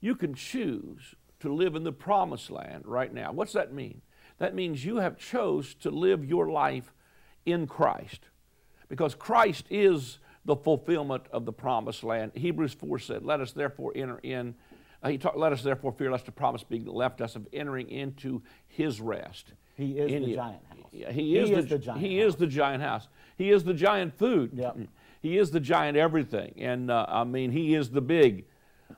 You 0.00 0.14
can 0.14 0.34
choose 0.34 1.16
to 1.40 1.52
live 1.52 1.74
in 1.74 1.82
the 1.82 1.92
promised 1.92 2.48
land 2.50 2.84
right 2.86 3.12
now. 3.12 3.32
What's 3.32 3.54
that 3.54 3.74
mean? 3.74 4.02
That 4.38 4.54
means 4.54 4.84
you 4.84 4.98
have 4.98 5.18
chose 5.18 5.74
to 5.80 5.90
live 5.90 6.24
your 6.24 6.48
life 6.48 6.92
in 7.44 7.66
Christ 7.66 8.28
because 8.88 9.14
Christ 9.14 9.64
is 9.70 10.18
the 10.44 10.56
fulfillment 10.56 11.24
of 11.32 11.44
the 11.44 11.52
promised 11.52 12.04
land. 12.04 12.32
Hebrews 12.34 12.74
4 12.74 12.98
said, 12.98 13.24
Let 13.24 13.40
us 13.40 13.52
therefore 13.52 13.92
enter 13.94 14.18
in. 14.18 14.54
Uh, 15.02 15.08
he 15.10 15.18
taught, 15.18 15.38
let 15.38 15.52
us 15.52 15.62
therefore 15.62 15.92
fear 15.92 16.10
lest 16.10 16.26
the 16.26 16.32
promise 16.32 16.62
be 16.62 16.80
left 16.80 17.20
us 17.20 17.36
of 17.36 17.46
entering 17.52 17.90
into 17.90 18.42
his 18.68 19.00
rest. 19.00 19.52
He 19.74 19.98
is 19.98 20.10
in 20.10 20.22
the 20.22 20.34
giant 20.34 20.62
house. 20.68 20.78
Yeah, 20.92 21.12
he, 21.12 21.22
he 21.22 21.38
is, 21.38 21.50
is, 21.50 21.66
the, 21.66 21.76
the 21.76 21.78
giant 21.78 22.00
He 22.00 22.18
house. 22.18 22.28
is 22.28 22.36
the 22.36 22.46
giant 22.46 22.82
house. 22.82 23.08
He 23.36 23.50
is 23.50 23.64
the 23.64 23.74
giant 23.74 24.18
food. 24.18 24.52
Yep. 24.54 24.78
He 25.22 25.38
is 25.38 25.50
the 25.50 25.58
giant 25.58 25.96
everything. 25.96 26.54
And 26.58 26.88
uh, 26.88 27.04
I 27.08 27.24
mean, 27.24 27.50
he 27.50 27.74
is 27.74 27.90
the 27.90 28.02
big, 28.02 28.44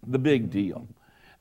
the 0.06 0.18
big 0.18 0.50
deal. 0.50 0.86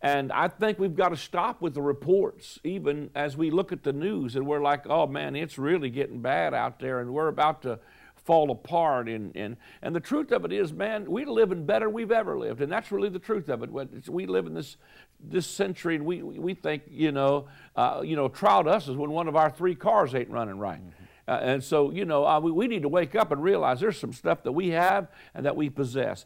And 0.02 0.32
I 0.32 0.48
think 0.48 0.80
we've 0.80 0.96
got 0.96 1.10
to 1.10 1.18
stop 1.18 1.62
with 1.62 1.74
the 1.74 1.82
reports, 1.82 2.58
even 2.64 3.10
as 3.14 3.36
we 3.36 3.52
look 3.52 3.74
at 3.74 3.84
the 3.84 3.92
news 3.92 4.38
and 4.38 4.48
we're 4.48 4.62
like, 4.62 4.88
oh 4.88 5.06
man, 5.06 5.36
it's 5.36 5.58
really 5.58 5.90
getting 5.90 6.22
bad 6.22 6.54
out 6.54 6.80
there 6.80 7.02
and 7.02 7.14
we're 7.14 7.28
about 7.28 7.64
to 7.64 7.80
fall 8.28 8.52
apart. 8.52 9.08
And, 9.08 9.36
and, 9.36 9.56
and 9.82 9.96
the 9.96 10.02
truth 10.02 10.32
of 10.32 10.46
it 10.46 10.52
is, 10.52 10.74
man, 10.74 11.10
we're 11.10 11.26
living 11.26 11.66
better 11.66 11.90
we've 11.90 12.12
ever 12.12 12.38
lived. 12.38 12.62
And 12.62 12.72
that's 12.72 12.92
really 12.92 13.10
the 13.10 13.18
truth 13.20 13.50
of 13.50 13.64
it. 13.64 13.72
We 14.10 14.28
live 14.28 14.46
in 14.46 14.54
this, 14.54 14.76
this 15.20 15.48
century 15.48 15.96
and 15.96 16.06
we, 16.06 16.22
we 16.22 16.54
think, 16.54 16.84
you 16.92 17.14
know, 17.14 17.48
uh, 17.76 18.02
you 18.04 18.18
know, 18.18 18.28
trial 18.28 18.66
to 18.66 18.70
us 18.70 18.88
is 18.90 18.98
when 18.98 19.10
one 19.10 19.28
of 19.28 19.36
our 19.38 19.50
three 19.50 19.76
cars 19.76 20.14
ain't 20.14 20.30
running 20.30 20.60
right. 20.60 20.82
Mm-hmm. 20.82 21.04
Uh, 21.30 21.40
and 21.42 21.64
so, 21.64 21.92
you 21.92 22.06
know, 22.06 22.26
uh, 22.26 22.40
we, 22.40 22.52
we 22.52 22.68
need 22.68 22.82
to 22.82 22.90
wake 22.90 23.16
up 23.16 23.32
and 23.32 23.42
realize 23.42 23.80
there's 23.80 24.00
some 24.00 24.14
stuff 24.14 24.44
that 24.44 24.52
we 24.52 24.70
have 24.70 25.08
and 25.34 25.46
that 25.46 25.56
we 25.56 25.70
possess. 25.70 26.26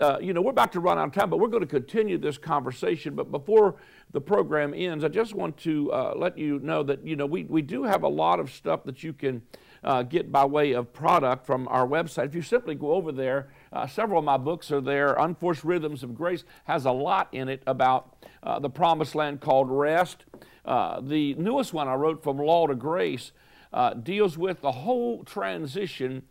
Uh, 0.00 0.18
you 0.20 0.32
know, 0.32 0.40
we're 0.40 0.50
about 0.50 0.72
to 0.72 0.80
run 0.80 0.98
out 0.98 1.08
of 1.08 1.12
time, 1.12 1.28
but 1.28 1.38
we're 1.38 1.48
going 1.48 1.60
to 1.60 1.66
continue 1.66 2.18
this 2.18 2.38
conversation. 2.38 3.14
But 3.14 3.30
before 3.30 3.76
the 4.12 4.20
program 4.20 4.74
ends, 4.74 5.04
I 5.04 5.08
just 5.08 5.34
want 5.34 5.56
to 5.58 5.92
uh, 5.92 6.14
let 6.16 6.38
you 6.38 6.58
know 6.60 6.82
that, 6.84 7.06
you 7.06 7.14
know, 7.14 7.26
we, 7.26 7.44
we 7.44 7.62
do 7.62 7.84
have 7.84 8.02
a 8.02 8.08
lot 8.08 8.40
of 8.40 8.50
stuff 8.50 8.84
that 8.84 9.02
you 9.02 9.12
can 9.12 9.42
uh, 9.84 10.02
get 10.02 10.30
by 10.30 10.44
way 10.44 10.72
of 10.72 10.92
product 10.92 11.46
from 11.46 11.66
our 11.68 11.86
website. 11.86 12.26
If 12.26 12.34
you 12.34 12.42
simply 12.42 12.74
go 12.74 12.92
over 12.92 13.12
there, 13.12 13.48
uh, 13.72 13.86
several 13.86 14.18
of 14.18 14.24
my 14.24 14.36
books 14.36 14.70
are 14.70 14.80
there. 14.80 15.14
Unforced 15.14 15.64
Rhythms 15.64 16.02
of 16.02 16.14
Grace 16.14 16.44
has 16.64 16.84
a 16.84 16.92
lot 16.92 17.28
in 17.32 17.48
it 17.48 17.62
about 17.66 18.16
uh, 18.42 18.58
the 18.58 18.70
promised 18.70 19.14
land 19.14 19.40
called 19.40 19.70
rest. 19.70 20.24
Uh, 20.64 21.00
the 21.00 21.34
newest 21.34 21.72
one 21.72 21.88
I 21.88 21.94
wrote, 21.94 22.22
From 22.22 22.38
Law 22.38 22.66
to 22.66 22.74
Grace, 22.74 23.32
uh, 23.72 23.94
deals 23.94 24.38
with 24.38 24.60
the 24.60 24.72
whole 24.72 25.24
transition 25.24 26.22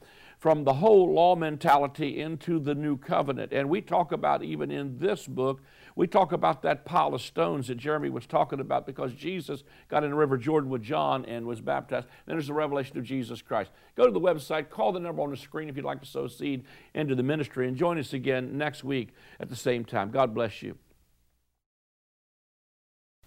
from 0.41 0.63
the 0.63 0.73
whole 0.73 1.13
law 1.13 1.35
mentality 1.35 2.19
into 2.19 2.59
the 2.59 2.73
new 2.73 2.97
covenant. 2.97 3.53
And 3.53 3.69
we 3.69 3.79
talk 3.79 4.11
about, 4.11 4.43
even 4.43 4.71
in 4.71 4.97
this 4.97 5.27
book, 5.27 5.61
we 5.95 6.07
talk 6.07 6.31
about 6.31 6.61
that 6.63 6.85
pile 6.85 7.13
of 7.13 7.21
stones 7.21 7.67
that 7.67 7.75
Jeremy 7.75 8.09
was 8.09 8.25
talking 8.25 8.59
about 8.59 8.85
because 8.85 9.13
Jesus 9.13 9.63
got 9.89 10.03
in 10.03 10.11
the 10.11 10.15
River 10.15 10.37
Jordan 10.37 10.69
with 10.69 10.83
John 10.83 11.25
and 11.25 11.45
was 11.45 11.61
baptized. 11.61 12.07
Then 12.25 12.35
there's 12.35 12.47
the 12.47 12.53
revelation 12.53 12.97
of 12.97 13.03
Jesus 13.03 13.41
Christ. 13.41 13.71
Go 13.95 14.05
to 14.05 14.11
the 14.11 14.19
website, 14.19 14.69
call 14.69 14.91
the 14.91 14.99
number 14.99 15.21
on 15.21 15.31
the 15.31 15.37
screen 15.37 15.69
if 15.69 15.75
you'd 15.75 15.85
like 15.85 16.01
to 16.01 16.07
sow 16.07 16.27
seed 16.27 16.63
into 16.93 17.15
the 17.15 17.23
ministry, 17.23 17.67
and 17.67 17.77
join 17.77 17.97
us 17.97 18.13
again 18.13 18.57
next 18.57 18.83
week 18.83 19.09
at 19.39 19.49
the 19.49 19.55
same 19.55 19.85
time. 19.85 20.11
God 20.11 20.33
bless 20.33 20.61
you. 20.61 20.77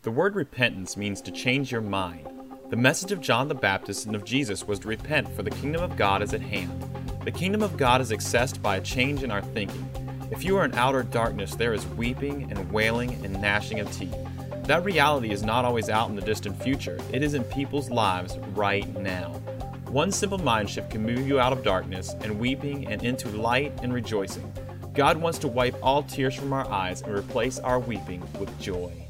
The 0.02 0.10
word 0.10 0.34
repentance 0.34 0.96
means 0.96 1.22
to 1.22 1.30
change 1.30 1.72
your 1.72 1.80
mind. 1.80 2.28
The 2.70 2.76
message 2.76 3.12
of 3.12 3.20
John 3.20 3.48
the 3.48 3.54
Baptist 3.54 4.06
and 4.06 4.14
of 4.14 4.24
Jesus 4.24 4.66
was 4.66 4.78
to 4.80 4.88
repent, 4.88 5.28
for 5.34 5.42
the 5.42 5.50
kingdom 5.50 5.82
of 5.82 5.96
God 5.96 6.22
is 6.22 6.34
at 6.34 6.42
hand. 6.42 6.82
The 7.24 7.30
kingdom 7.30 7.62
of 7.62 7.76
God 7.76 8.00
is 8.00 8.10
accessed 8.10 8.60
by 8.60 8.76
a 8.76 8.80
change 8.82 9.22
in 9.22 9.30
our 9.30 9.40
thinking. 9.40 10.03
If 10.34 10.42
you 10.42 10.56
are 10.56 10.64
in 10.64 10.74
outer 10.74 11.04
darkness, 11.04 11.54
there 11.54 11.72
is 11.72 11.86
weeping 11.86 12.50
and 12.50 12.72
wailing 12.72 13.24
and 13.24 13.40
gnashing 13.40 13.78
of 13.78 13.90
teeth. 13.92 14.16
That 14.64 14.84
reality 14.84 15.30
is 15.30 15.44
not 15.44 15.64
always 15.64 15.88
out 15.88 16.10
in 16.10 16.16
the 16.16 16.22
distant 16.22 16.60
future, 16.60 16.98
it 17.12 17.22
is 17.22 17.34
in 17.34 17.44
people's 17.44 17.88
lives 17.88 18.36
right 18.52 18.84
now. 18.98 19.34
One 19.86 20.10
simple 20.10 20.38
mind 20.38 20.68
shift 20.68 20.90
can 20.90 21.04
move 21.04 21.28
you 21.28 21.38
out 21.38 21.52
of 21.52 21.62
darkness 21.62 22.16
and 22.20 22.40
weeping 22.40 22.88
and 22.88 23.04
into 23.04 23.28
light 23.28 23.78
and 23.80 23.94
rejoicing. 23.94 24.52
God 24.92 25.18
wants 25.18 25.38
to 25.38 25.46
wipe 25.46 25.76
all 25.80 26.02
tears 26.02 26.34
from 26.34 26.52
our 26.52 26.68
eyes 26.68 27.02
and 27.02 27.16
replace 27.16 27.60
our 27.60 27.78
weeping 27.78 28.20
with 28.40 28.58
joy. 28.58 29.03